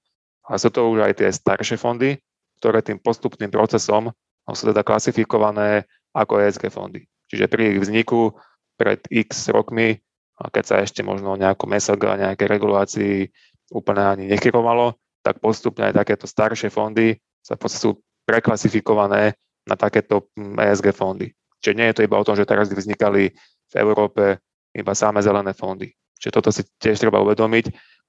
[0.45, 2.17] ale sú to už aj tie staršie fondy,
[2.61, 4.13] ktoré tým postupným procesom
[4.53, 7.01] sú teda klasifikované ako ESG fondy.
[7.31, 8.35] Čiže pri ich vzniku
[8.75, 9.97] pred x rokmi,
[10.35, 13.31] keď sa ešte možno nejakú MESOG a nejaké regulácii
[13.71, 19.33] úplne ani nechyrovalo, tak postupne aj takéto staršie fondy sa sú preklasifikované
[19.65, 21.33] na takéto ESG fondy.
[21.61, 23.33] Čiže nie je to iba o tom, že teraz vznikali
[23.71, 24.37] v Európe
[24.75, 25.89] iba samé zelené fondy.
[26.21, 27.65] Čiže toto si tiež treba uvedomiť.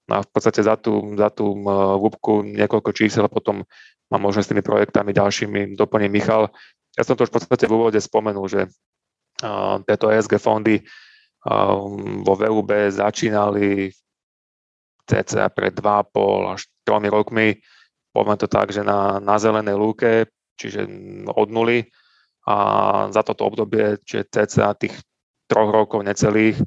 [0.07, 1.57] No a v podstate za tú, za tú
[1.99, 3.64] hĺbku niekoľko čísel potom
[4.12, 6.53] mám možno s tými projektami ďalšími doplní Michal.
[6.95, 8.61] Ja som to už v podstate v úvode spomenul, že
[9.84, 11.76] tieto ESG fondy uh,
[12.24, 13.93] vo VUB začínali
[15.07, 17.55] cca pred 2,5 až 3 rokmi,
[18.11, 20.26] poviem to tak, že na, na zelenej lúke,
[20.59, 20.89] čiže
[21.30, 21.87] od nuly
[22.47, 22.57] a
[23.11, 24.99] za toto obdobie, čiže cca tých
[25.47, 26.59] troch rokov necelých,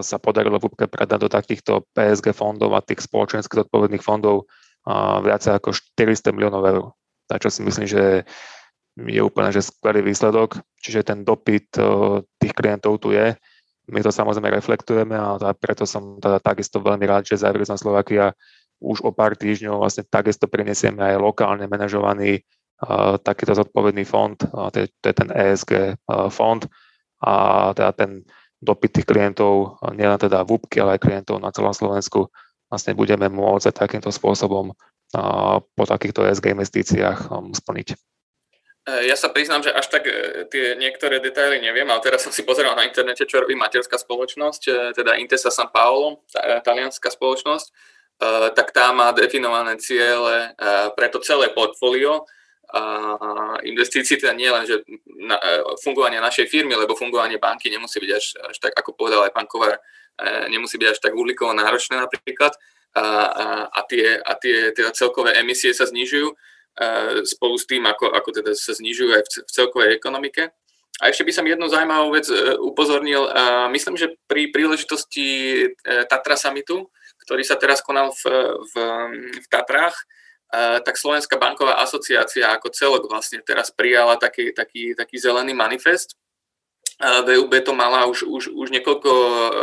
[0.00, 4.48] sa podarilo v predať do takýchto PSG fondov a tých spoločenských zodpovedných fondov
[5.20, 6.84] viac ako 400 miliónov eur.
[7.28, 8.24] Tak čo si myslím, že
[8.94, 10.62] je úplne že skvelý výsledok.
[10.78, 11.74] Čiže ten dopyt
[12.38, 13.34] tých klientov tu je
[13.88, 18.32] my to samozrejme reflektujeme a preto som teda takisto veľmi rád, že Záverezná Slovakia
[18.80, 24.72] už o pár týždňov vlastne takisto prinesieme aj lokálne manažovaný uh, takýto zodpovedný fond, uh,
[24.72, 26.64] to, je, to je ten ESG uh, fond
[27.20, 27.32] a
[27.76, 28.10] teda ten
[28.64, 32.32] dopyt tých klientov, nielen teda VUPky, ale aj klientov na celom Slovensku,
[32.72, 34.72] vlastne budeme môcť takýmto spôsobom
[35.76, 37.92] po takýchto ESG investíciách um, splniť.
[38.84, 42.32] E, ja sa priznám, že až tak e, tie niektoré detaily neviem, ale teraz som
[42.32, 47.96] si pozeral na internete, čo robí materská spoločnosť, e, teda Intesa San Paolo, talianská spoločnosť,
[48.54, 50.54] tak tá má definované ciele
[50.94, 52.22] pre to celé portfólio.
[53.66, 54.86] Investícií, teda nie len, že
[55.18, 55.34] na,
[55.82, 59.50] fungovanie našej firmy, lebo fungovanie banky nemusí byť až, až tak, ako povedal aj pán
[59.50, 59.82] Kovar,
[60.46, 62.54] nemusí byť až tak uhlíkovo náročné napríklad.
[62.94, 66.38] A, a, a, tie, a tie teda celkové emisie sa znižujú
[67.22, 70.50] spolu s tým, ako, ako teda sa znižujú aj v, celkovej ekonomike.
[71.02, 73.26] A ešte by som jednu zaujímavú vec e, upozornil.
[73.74, 75.66] Myslím, že pri príležitosti e,
[76.06, 76.86] Tatra Summitu,
[77.26, 78.22] ktorý sa teraz konal v,
[78.62, 78.74] v,
[79.42, 79.96] v Tatrách,
[80.54, 86.14] tak Slovenská banková asociácia ako celok vlastne teraz prijala taký, taký, taký zelený manifest.
[87.02, 89.10] VUB to mala už, už, už niekoľko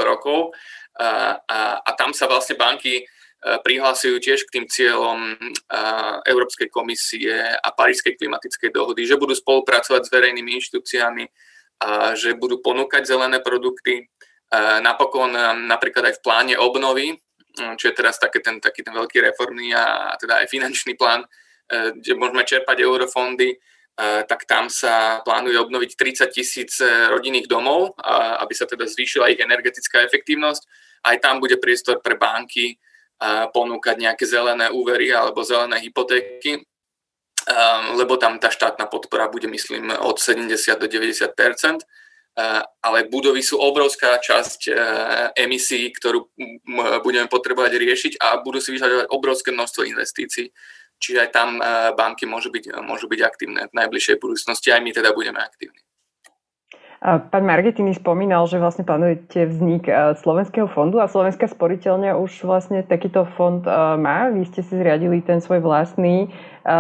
[0.04, 0.52] rokov
[1.00, 3.08] a, a, a tam sa vlastne banky
[3.42, 5.36] E, prihlásujú tiež k tým cieľom e,
[6.30, 11.26] Európskej komisie a Parískej klimatickej dohody, že budú spolupracovať s verejnými inštitúciami,
[12.14, 13.98] že budú ponúkať zelené produkty.
[13.98, 14.04] E,
[14.86, 15.34] napokon
[15.66, 17.18] napríklad aj v pláne obnovy,
[17.52, 21.26] čo je teraz taký ten, taký ten veľký reformný a teda aj finančný plán,
[21.68, 23.60] kde môžeme čerpať eurofondy,
[24.00, 26.80] tak tam sa plánuje obnoviť 30 tisíc
[27.12, 28.00] rodinných domov,
[28.40, 30.64] aby sa teda zvýšila ich energetická efektívnosť.
[31.12, 32.80] Aj tam bude priestor pre banky,
[33.54, 39.94] ponúkať nejaké zelené úvery alebo zelené hypotéky, um, lebo tam tá štátna podpora bude, myslím,
[39.94, 40.50] od 70
[40.82, 44.76] do 90 uh, ale budovy sú obrovská časť uh,
[45.38, 46.34] emisí, ktorú
[47.06, 50.50] budeme potrebovať riešiť a budú si vyžadovať obrovské množstvo investícií.
[51.02, 51.58] Čiže aj tam
[51.98, 55.82] banky môžu byť, môžu byť aktívne v najbližšej budúcnosti, aj my teda budeme aktívni.
[57.02, 62.86] Pán Margetini spomínal, že vlastne plánujete vznik e, Slovenského fondu a Slovenská sporiteľňa už vlastne
[62.86, 64.30] takýto fond e, má.
[64.30, 66.30] Vy ste si zriadili ten svoj vlastný
[66.62, 66.78] e,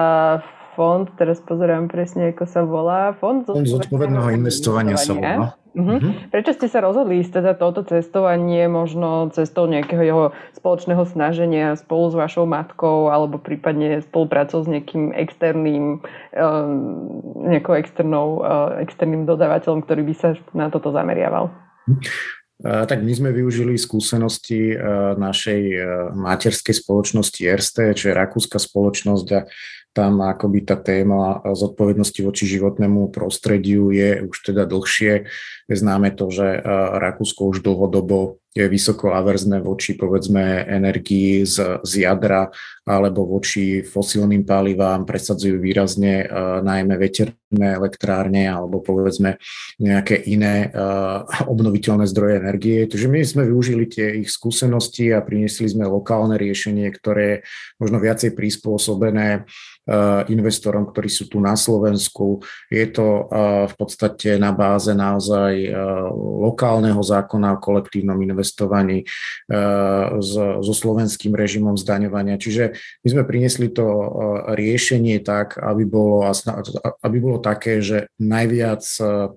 [0.75, 3.11] fond, teraz pozerám presne, ako sa volá.
[3.17, 5.55] Fond, fond zodpovedného investovania sa volá.
[5.71, 5.95] Uh-huh.
[5.95, 6.11] Uh-huh.
[6.27, 10.25] Prečo ste sa rozhodli ísť teda touto cestou a nie možno cestou nejakého jeho
[10.59, 16.03] spoločného snaženia spolu s vašou matkou alebo prípadne spoluprácou s nejakým externým,
[16.35, 16.71] um,
[17.47, 21.47] nejakou externou, uh, externým dodávateľom, ktorý by sa na toto zameriaval?
[21.87, 25.61] Uh, tak my sme využili skúsenosti uh, našej
[26.19, 29.47] materskej spoločnosti Erste, čo je rakúska spoločnosť a
[29.91, 35.27] tam akoby tá téma zodpovednosti voči životnému prostrediu je už teda dlhšie.
[35.67, 36.59] Známe to, že
[36.99, 42.51] Rakúsko už dlhodobo je vysoko averzné voči povedzme energii z, z jadra
[42.83, 49.39] alebo voči fosílnym palivám, presadzujú výrazne uh, najmä veterné elektrárne alebo povedzme
[49.79, 52.83] nejaké iné uh, obnoviteľné zdroje energie.
[52.91, 57.37] Takže my sme využili tie ich skúsenosti a priniesli sme lokálne riešenie, ktoré je
[57.79, 62.43] možno viacej prispôsobené uh, investorom, ktorí sú tu na Slovensku.
[62.67, 63.31] Je to
[63.67, 65.69] v podstate na báze naozaj
[66.41, 70.05] lokálneho zákona o kolektívnom investovaní investovaní eh,
[70.65, 72.41] so slovenským režimom zdaňovania.
[72.41, 72.73] Čiže
[73.05, 74.07] my sme priniesli to eh,
[74.57, 76.25] riešenie tak, aby bolo,
[77.05, 79.29] aby bolo také, že najviac eh,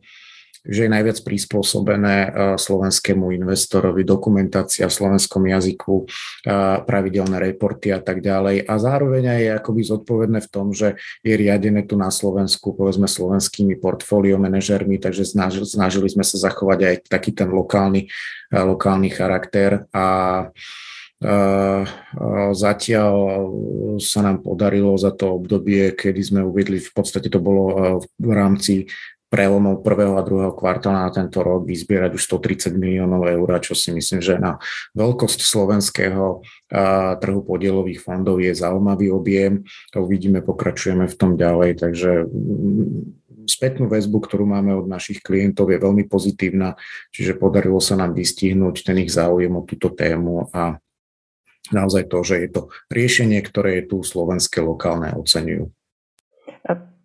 [0.64, 2.16] že je najviac prispôsobené
[2.56, 6.08] slovenskému investorovi, dokumentácia v slovenskom jazyku,
[6.88, 8.64] pravidelné reporty a tak ďalej.
[8.64, 13.76] A zároveň je akoby zodpovedné v tom, že je riadené tu na Slovensku, povedzme slovenskými
[13.76, 15.28] portfólio manažermi, takže
[15.68, 18.08] snažili sme sa zachovať aj taký ten lokálny
[18.54, 20.06] lokálny charakter a
[22.52, 23.14] Zatiaľ
[23.96, 28.92] sa nám podarilo za to obdobie, kedy sme uvedli, v podstate to bolo v rámci
[29.34, 33.90] prelomov prvého a druhého kvartála na tento rok vyzbierať už 130 miliónov eur, čo si
[33.90, 34.62] myslím, že na
[34.94, 36.46] veľkosť slovenského
[37.18, 39.66] trhu podielových fondov je zaujímavý objem.
[39.90, 42.30] Uvidíme, pokračujeme v tom ďalej, takže
[43.50, 46.78] spätnú väzbu, ktorú máme od našich klientov, je veľmi pozitívna,
[47.10, 50.78] čiže podarilo sa nám vystihnúť ten ich záujem o túto tému a
[51.74, 55.66] naozaj to, že je to riešenie, ktoré je tu slovenské lokálne oceňujú.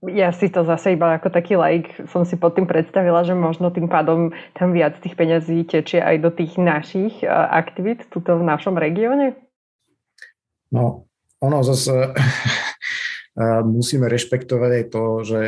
[0.08, 3.68] Ja si to zase iba ako taký like som si pod tým predstavila, že možno
[3.68, 8.80] tým pádom tam viac tých peňazí tečie aj do tých našich aktivít tuto v našom
[8.80, 9.36] regióne?
[10.72, 11.10] No,
[11.44, 12.16] ono zase
[13.76, 15.42] musíme rešpektovať aj to, že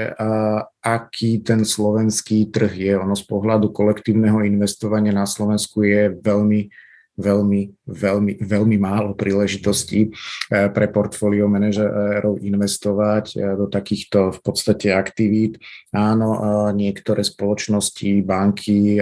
[0.83, 2.93] aký ten slovenský trh je.
[2.99, 6.71] Ono z pohľadu kolektívneho investovania na Slovensku je veľmi
[7.19, 14.95] veľmi, veľmi, veľmi málo príležitostí eh, pre portfólio manažerov investovať eh, do takýchto v podstate
[14.95, 15.59] aktivít.
[15.91, 16.39] Áno,
[16.71, 18.95] niektoré spoločnosti, banky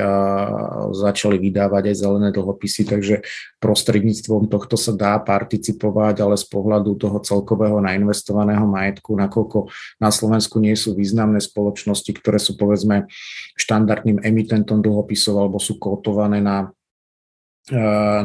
[0.90, 3.22] začali vydávať aj zelené dlhopisy, takže
[3.62, 9.70] prostredníctvom tohto sa dá participovať, ale z pohľadu toho celkového nainvestovaného majetku, nakoľko
[10.02, 13.06] na Slovensku nie sú významné spoločnosti, ktoré sú povedzme
[13.54, 16.79] štandardným emitentom dlhopisov alebo sú kotované na Eh,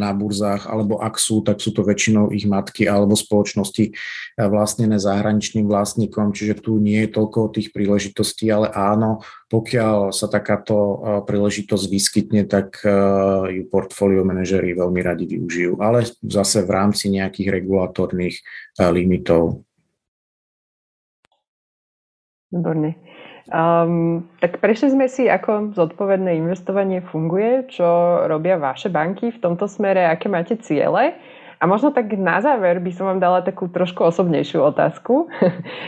[0.00, 3.94] na burzách, alebo ak sú, tak sú to väčšinou ich matky alebo spoločnosti eh,
[4.36, 9.20] vlastnené zahraničným vlastníkom, čiže tu nie je toľko tých príležitostí, ale áno,
[9.52, 12.80] pokiaľ sa takáto eh, príležitosť vyskytne, tak
[13.50, 18.36] ju portfólio manažery veľmi radi využijú, ale zase v rámci nejakých regulatorných
[18.92, 19.64] limitov.
[22.54, 22.94] Výborne.
[23.44, 27.84] Um, tak prešli sme si, ako zodpovedné investovanie funguje, čo
[28.24, 31.12] robia vaše banky v tomto smere, aké máte ciele.
[31.60, 35.32] A možno tak na záver by som vám dala takú trošku osobnejšiu otázku.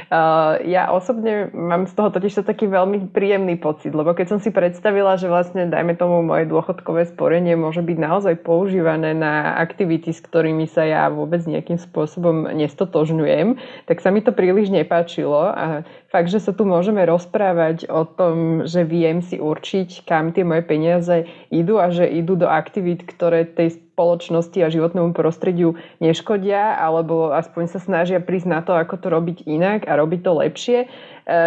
[0.76, 4.48] ja osobne mám z toho totiž to taký veľmi príjemný pocit, lebo keď som si
[4.48, 10.24] predstavila, že vlastne, dajme tomu, moje dôchodkové sporenie môže byť naozaj používané na aktivity, s
[10.24, 15.84] ktorými sa ja vôbec nejakým spôsobom nestotožňujem, tak sa mi to príliš nepáčilo a
[16.16, 20.64] fakt, že sa tu môžeme rozprávať o tom, že viem si určiť, kam tie moje
[20.64, 27.36] peniaze idú a že idú do aktivít, ktoré tej spoločnosti a životnému prostrediu neškodia, alebo
[27.36, 30.78] aspoň sa snažia prísť na to, ako to robiť inak a robiť to lepšie,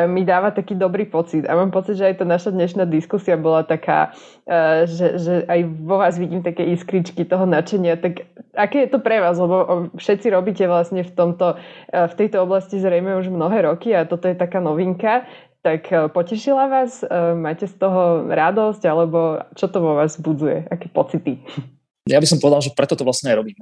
[0.08, 1.48] mi dáva taký dobrý pocit.
[1.48, 4.12] A mám pocit, že aj tá naša dnešná diskusia bola taká,
[4.44, 7.96] e, že, že aj vo vás vidím také iskričky toho nadšenia.
[7.96, 8.28] Tak
[8.60, 9.40] aké je to pre vás?
[9.40, 11.56] Lebo všetci robíte vlastne v, tomto,
[11.96, 15.24] e, v tejto oblasti zrejme už mnohé roky a toto je taká novinka.
[15.60, 17.04] Tak potešila vás?
[17.36, 18.80] Máte z toho radosť?
[18.88, 20.72] Alebo čo to vo vás budzuje?
[20.72, 21.40] Aké pocity?
[22.10, 23.57] ja by som povedal, že preto to vlastne aj robím.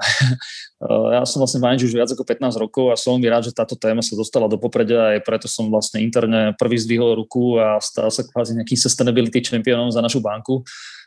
[1.16, 3.76] ja som vlastne v už viac ako 15 rokov a som veľmi rád, že táto
[3.76, 8.08] téma sa dostala do popredia a preto som vlastne interne prvý zdvihol ruku a stal
[8.08, 10.64] sa kvázi nejakým sustainability čempionom za našu banku.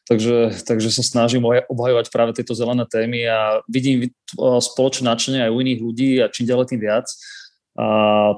[0.08, 5.58] Takže, takže sa snažím obhajovať práve tieto zelené témy a vidím spoločné nadšenie aj u
[5.60, 7.06] iných ľudí a čím ďalej tým viac.
[7.78, 7.86] A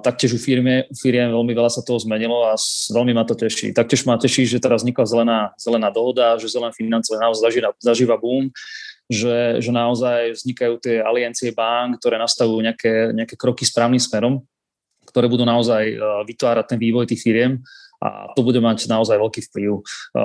[0.05, 2.55] taktiež u firmy, u firiem veľmi veľa sa toho zmenilo a
[2.93, 3.73] veľmi ma to teší.
[3.73, 8.17] Taktiež ma teší, že teraz vznikla zelená, zelená dohoda, že zelené financie naozaj zažíva, zažíva
[8.21, 8.53] boom
[9.11, 14.43] že, že naozaj vznikajú tie aliancie bank, ktoré nastavujú nejaké, nejaké kroky správnym smerom,
[15.09, 15.97] ktoré budú naozaj e,
[16.29, 17.61] vytvárať ten vývoj tých firiem
[18.03, 19.73] a to bude mať naozaj veľký vplyv.
[19.79, 19.83] E,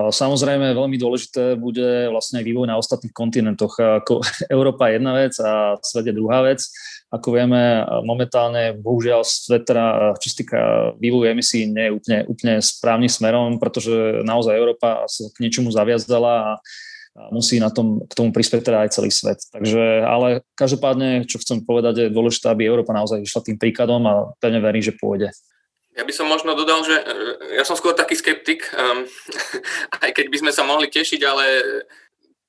[0.09, 3.78] samozrejme, veľmi dôležité bude vlastne vývoj na ostatných kontinentoch.
[3.78, 4.25] Ako
[4.55, 6.65] Európa je jedna vec a svet je druhá vec.
[7.07, 10.59] Ako vieme, momentálne, bohužiaľ, svet teda, čo sa týka
[10.99, 16.34] vývoju emisí, nie je úplne, úplne správnym smerom, pretože naozaj Európa sa k niečomu zaviazala
[16.36, 16.51] a
[17.34, 19.41] musí na tom, k tomu prispieť teda aj celý svet.
[19.49, 24.13] Takže, ale každopádne, čo chcem povedať, je dôležité, aby Európa naozaj išla tým príkladom a
[24.38, 25.34] pevne verím, že pôjde.
[25.97, 27.03] Ja by som možno dodal, že e,
[27.57, 29.09] ja som skôr taký skeptik, um,
[30.05, 31.45] aj keď by sme sa mohli tešiť, ale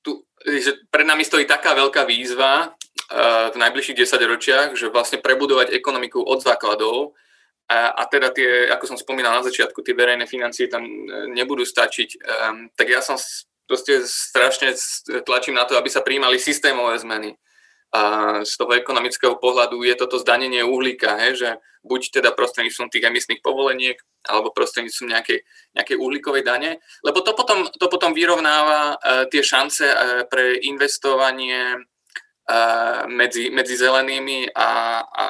[0.05, 5.17] tu, že pred nami stojí taká veľká výzva uh, v najbližších 10 ročiach, že vlastne
[5.17, 7.17] prebudovať ekonomiku od základov
[7.69, 11.61] a, a teda tie, ako som spomínal na začiatku, tie verejné financie tam e, nebudú
[11.61, 12.09] stačiť.
[12.17, 13.13] Um, tak ja som
[13.69, 14.73] proste strašne
[15.21, 17.37] tlačím na to, aby sa príjmali systémové zmeny.
[17.93, 18.01] A
[18.45, 21.49] z toho ekonomického pohľadu je toto zdanenie uhlíka, he, že
[21.81, 23.97] buď teda prostredníctvom tých emisných povoleniek,
[24.29, 25.41] alebo prostredníctvom nejakej,
[25.73, 31.81] nejakej uhlíkovej dane, lebo to potom, to potom vyrovnáva uh, tie šance uh, pre investovanie
[31.81, 34.69] uh, medzi, medzi zelenými a,
[35.01, 35.25] a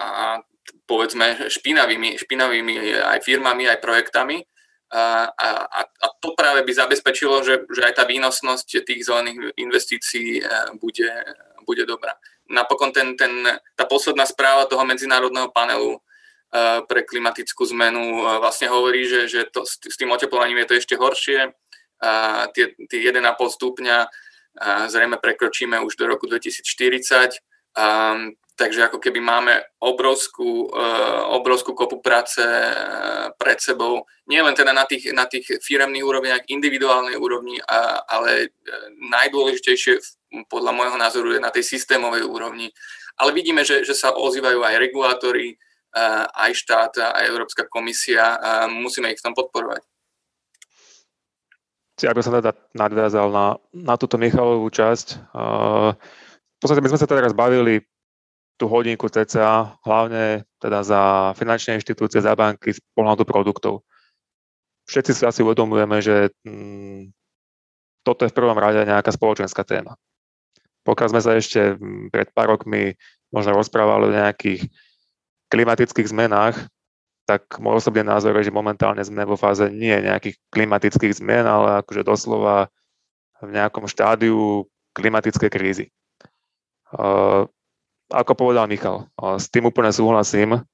[0.84, 4.44] povedzme špinavými, špinavými aj firmami, aj projektami
[4.90, 10.42] a, a, a to práve by zabezpečilo, že, že aj tá výnosnosť tých zelených investícií
[10.42, 10.44] e,
[10.82, 11.14] bude,
[11.62, 12.18] bude dobrá.
[12.50, 13.46] Napokon ten, ten,
[13.78, 16.00] tá posledná správa toho medzinárodného panelu e,
[16.90, 20.96] pre klimatickú zmenu e, vlastne hovorí, že, že to, s tým oteplovaním je to ešte
[20.98, 21.54] horšie.
[22.00, 23.98] A tie, tie 1,5 stupňa
[24.88, 27.38] zrejme prekročíme už do roku 2040.
[27.76, 28.18] A,
[28.60, 34.76] Takže ako keby máme obrovskú, uh, obrovskú kopu práce uh, pred sebou, nie len teda
[34.76, 37.56] na tých, na tých firemných úrovniach, individuálnej úrovni,
[38.04, 40.04] ale uh, najdôležitejšie
[40.52, 42.68] podľa môjho názoru je na tej systémovej úrovni.
[43.16, 48.36] Ale vidíme, že, že sa ozývajú aj regulátori, uh, aj štát, aj Európska komisia
[48.68, 49.88] musíme ich v tom podporovať.
[52.04, 55.08] Ja by som teda nadviazal na, na túto Michalovú časť.
[55.36, 57.84] V podstate my sme sa teraz bavili
[58.60, 61.02] tú hodinku cca, hlavne teda za
[61.40, 63.88] finančné inštitúcie, za banky z pohľadu produktov.
[64.92, 67.16] Všetci si asi uvedomujeme, že mm,
[68.04, 69.96] toto je v prvom rade nejaká spoločenská téma.
[70.84, 73.00] Pokiaľ sme sa ešte mm, pred pár rokmi
[73.32, 74.68] možno rozprávali o nejakých
[75.48, 76.60] klimatických zmenách,
[77.24, 81.86] tak môj osobný názor je, že momentálne sme vo fáze nie nejakých klimatických zmien, ale
[81.86, 82.74] akože doslova
[83.40, 84.66] v nejakom štádiu
[84.98, 85.86] klimatickej krízy.
[86.90, 87.46] Uh,
[88.10, 90.66] ako povedal Michal, s tým úplne súhlasím.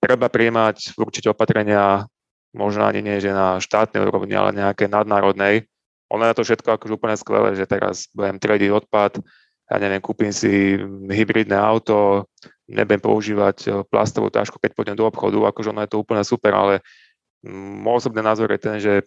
[0.00, 2.08] Treba prijímať určite opatrenia,
[2.52, 5.68] možno ani nie, že na štátnej úrovni, ale nejaké nadnárodnej.
[6.10, 9.22] Ono je to všetko akože úplne skvelé, že teraz budem triediť odpad,
[9.70, 10.74] ja neviem, kúpim si
[11.06, 12.26] hybridné auto,
[12.66, 16.50] nebudem používať eh, plastovú tašku, keď pôjdem do obchodu, akože ono je to úplne super,
[16.50, 16.74] ale
[17.46, 19.06] môj osobný názor je ten, že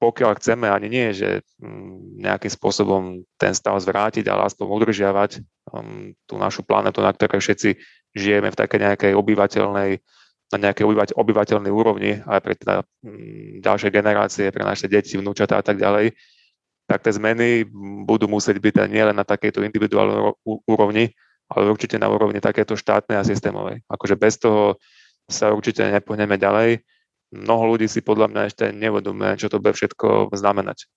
[0.00, 5.30] pokiaľ chceme, ani nie, že mm, nejakým spôsobom ten stav zvrátiť, ale aspoň udržiavať
[5.76, 7.76] um, tú našu planetu, na ktorej všetci
[8.16, 10.00] žijeme v takej nejakej obyvateľnej,
[10.50, 15.64] na nejakej obyvateľnej úrovni aj pre teda, um, ďalšie generácie, pre naše deti, vnúčatá a
[15.64, 16.16] tak ďalej,
[16.88, 17.68] tak tie zmeny
[18.08, 20.32] budú musieť byť nielen na takejto individuálnej
[20.64, 21.12] úrovni,
[21.52, 23.84] ale určite na úrovni takéto štátnej a systémovej.
[23.86, 24.80] Akože bez toho
[25.30, 26.82] sa určite nepohneme ďalej.
[27.30, 30.90] Mnoho ľudí si podľa mňa ešte nevedomuje, čo to bude všetko znamenať.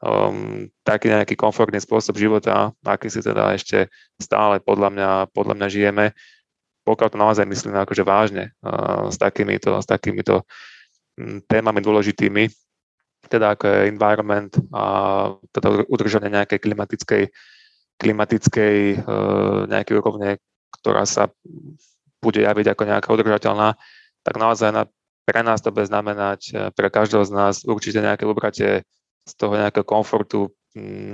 [0.00, 5.68] Um, taký nejaký komfortný spôsob života, aký si teda ešte stále podľa mňa, podľa mňa
[5.68, 6.06] žijeme,
[6.88, 10.48] pokiaľ to naozaj myslíme akože vážne uh, s takýmito, s takýmito
[11.20, 12.48] um, témami dôležitými,
[13.28, 14.84] teda ako je environment a
[15.52, 17.22] teda udržanie nejakej klimatickej,
[18.00, 19.06] klimatickej e,
[19.68, 20.40] nejakej úrovne,
[20.80, 21.28] ktorá sa
[22.18, 23.76] bude javiť ako nejaká udržateľná,
[24.24, 24.82] tak naozaj na,
[25.30, 28.82] pre nás to bude znamenať, e, pre každého z nás určite nejaké ubratie
[29.22, 30.50] z toho nejakého komfortu,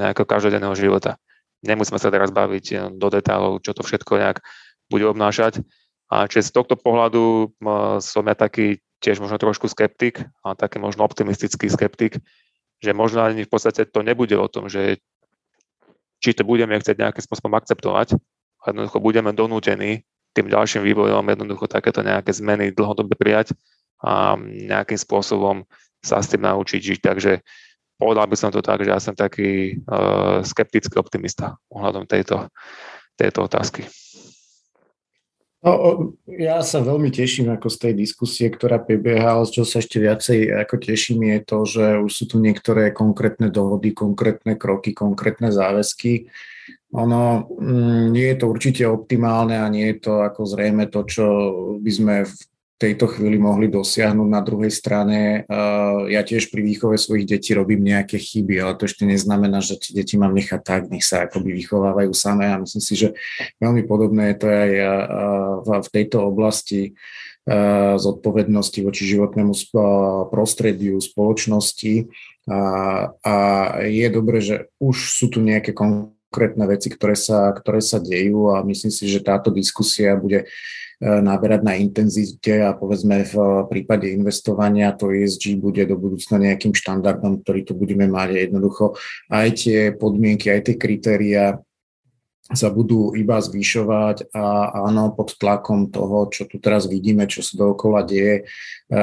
[0.00, 1.20] nejakého každodenného života.
[1.60, 4.40] Nemusíme sa teraz baviť e, do detailov, čo to všetko nejak
[4.88, 5.60] bude obnášať.
[6.08, 7.50] A čiže z tohto pohľadu
[7.98, 12.22] som ja taký tiež možno trošku skeptik, a taký možno optimistický skeptik,
[12.78, 15.02] že možno ani v podstate to nebude o tom, že
[16.22, 18.14] či to budeme chcieť nejakým spôsobom akceptovať,
[18.62, 20.06] a jednoducho budeme donútení
[20.36, 23.56] tým ďalším vývojom jednoducho takéto nejaké zmeny dlhodobé prijať
[24.02, 25.64] a nejakým spôsobom
[26.04, 27.00] sa s tým naučiť žiť.
[27.00, 27.32] Takže
[27.96, 32.52] povedal by som to tak, že ja som taký uh, skeptický optimista ohľadom tejto,
[33.16, 33.88] tejto otázky.
[35.64, 35.72] No,
[36.30, 40.52] ja sa veľmi teším ako z tej diskusie, ktorá prebieha, ale čo sa ešte viacej
[40.62, 46.30] ako teším je to, že už sú tu niektoré konkrétne dohody, konkrétne kroky, konkrétne záväzky.
[46.94, 51.24] Ono mm, nie je to určite optimálne a nie je to ako zrejme to, čo
[51.82, 52.32] by sme v
[52.76, 54.28] tejto chvíli mohli dosiahnuť.
[54.28, 55.48] Na druhej strane
[56.12, 59.96] ja tiež pri výchove svojich detí robím nejaké chyby, ale to ešte neznamená, že tie
[59.96, 63.08] deti mám nechať tak, nech sa akoby vychovávajú samé a myslím si, že
[63.64, 64.70] veľmi podobné je to aj
[65.82, 66.92] v tejto oblasti
[67.96, 69.54] zodpovednosti voči životnému
[70.34, 72.10] prostrediu, spoločnosti
[72.50, 72.60] a,
[73.22, 73.34] a
[73.86, 78.66] je dobré, že už sú tu nejaké konkrétne veci, ktoré sa, ktoré sa dejú a
[78.66, 80.50] myslím si, že táto diskusia bude
[81.00, 83.36] náberať na intenzite a povedzme v
[83.68, 88.48] prípade investovania to ESG bude do budúcna nejakým štandardom, ktorý tu budeme mať.
[88.48, 88.96] Jednoducho
[89.28, 91.60] aj tie podmienky, aj tie kritéria
[92.46, 97.58] sa budú iba zvyšovať a áno, pod tlakom toho, čo tu teraz vidíme, čo sa
[97.58, 98.46] dookola deje,
[98.86, 99.00] e,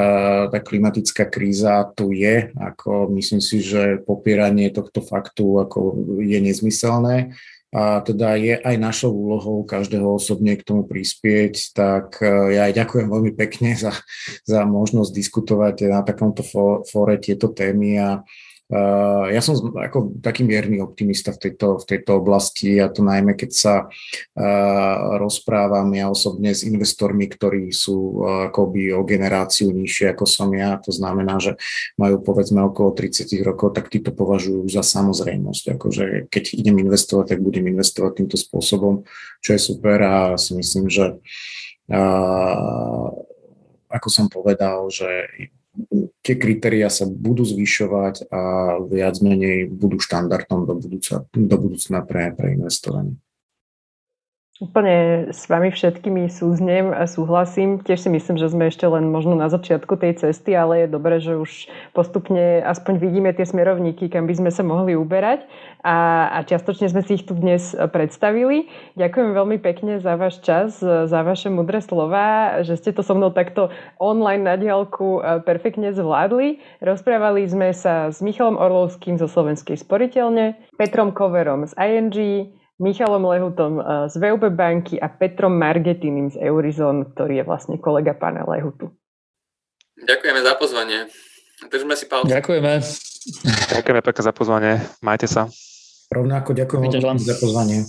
[0.48, 5.80] tá klimatická kríza tu je, ako myslím si, že popieranie tohto faktu ako
[6.24, 7.36] je nezmyselné
[7.74, 12.78] a teda je aj našou úlohou každého osobne k tomu prispieť, tak e, ja aj
[12.78, 13.98] ďakujem veľmi pekne za,
[14.46, 16.46] za možnosť diskutovať na takomto
[16.86, 18.22] fóre tieto témy a
[19.30, 23.52] ja som ako taký mierny optimista v tejto, v tejto oblasti a to najmä, keď
[23.52, 30.26] sa uh, rozprávam ja osobne s investormi, ktorí sú uh, akoby o generáciu nižšie ako
[30.26, 31.60] som ja, to znamená, že
[32.00, 37.36] majú povedzme okolo 30 rokov, tak tí to považujú za samozrejmosť, akože keď idem investovať,
[37.36, 39.04] tak budem investovať týmto spôsobom,
[39.44, 39.98] čo je super.
[40.02, 41.20] A si myslím, že
[43.92, 45.28] ako som povedal, že
[46.24, 48.42] tie kritéria sa budú zvyšovať a
[48.88, 53.20] viac menej budú štandardom do, budúca, do budúcna pre, pre investovanie.
[54.64, 57.84] Úplne s vami všetkými súznem a súhlasím.
[57.84, 61.20] Tiež si myslím, že sme ešte len možno na začiatku tej cesty, ale je dobré,
[61.20, 65.44] že už postupne aspoň vidíme tie smerovníky, kam by sme sa mohli uberať
[65.84, 68.72] a, a čiastočne sme si ich tu dnes predstavili.
[68.96, 73.36] Ďakujem veľmi pekne za váš čas, za vaše mudré slova, že ste to so mnou
[73.36, 73.68] takto
[74.00, 76.64] online na diálku e, perfektne zvládli.
[76.80, 82.16] Rozprávali sme sa s Michalom Orlovským zo Slovenskej sporiteľne, Petrom Koverom z ING,
[82.82, 83.78] Michalom Lehutom
[84.10, 88.90] z VUB banky a Petrom Margetinim z Eurizon, ktorý je vlastne kolega pána Lehutu.
[90.02, 91.06] Ďakujeme za pozvanie.
[91.70, 92.34] Držme si palce.
[92.34, 92.82] Ďakujeme.
[93.78, 94.72] Ďakujeme pekne za pozvanie.
[95.06, 95.48] Majte sa.
[96.10, 97.86] Rovnako ďakujem za pozvanie.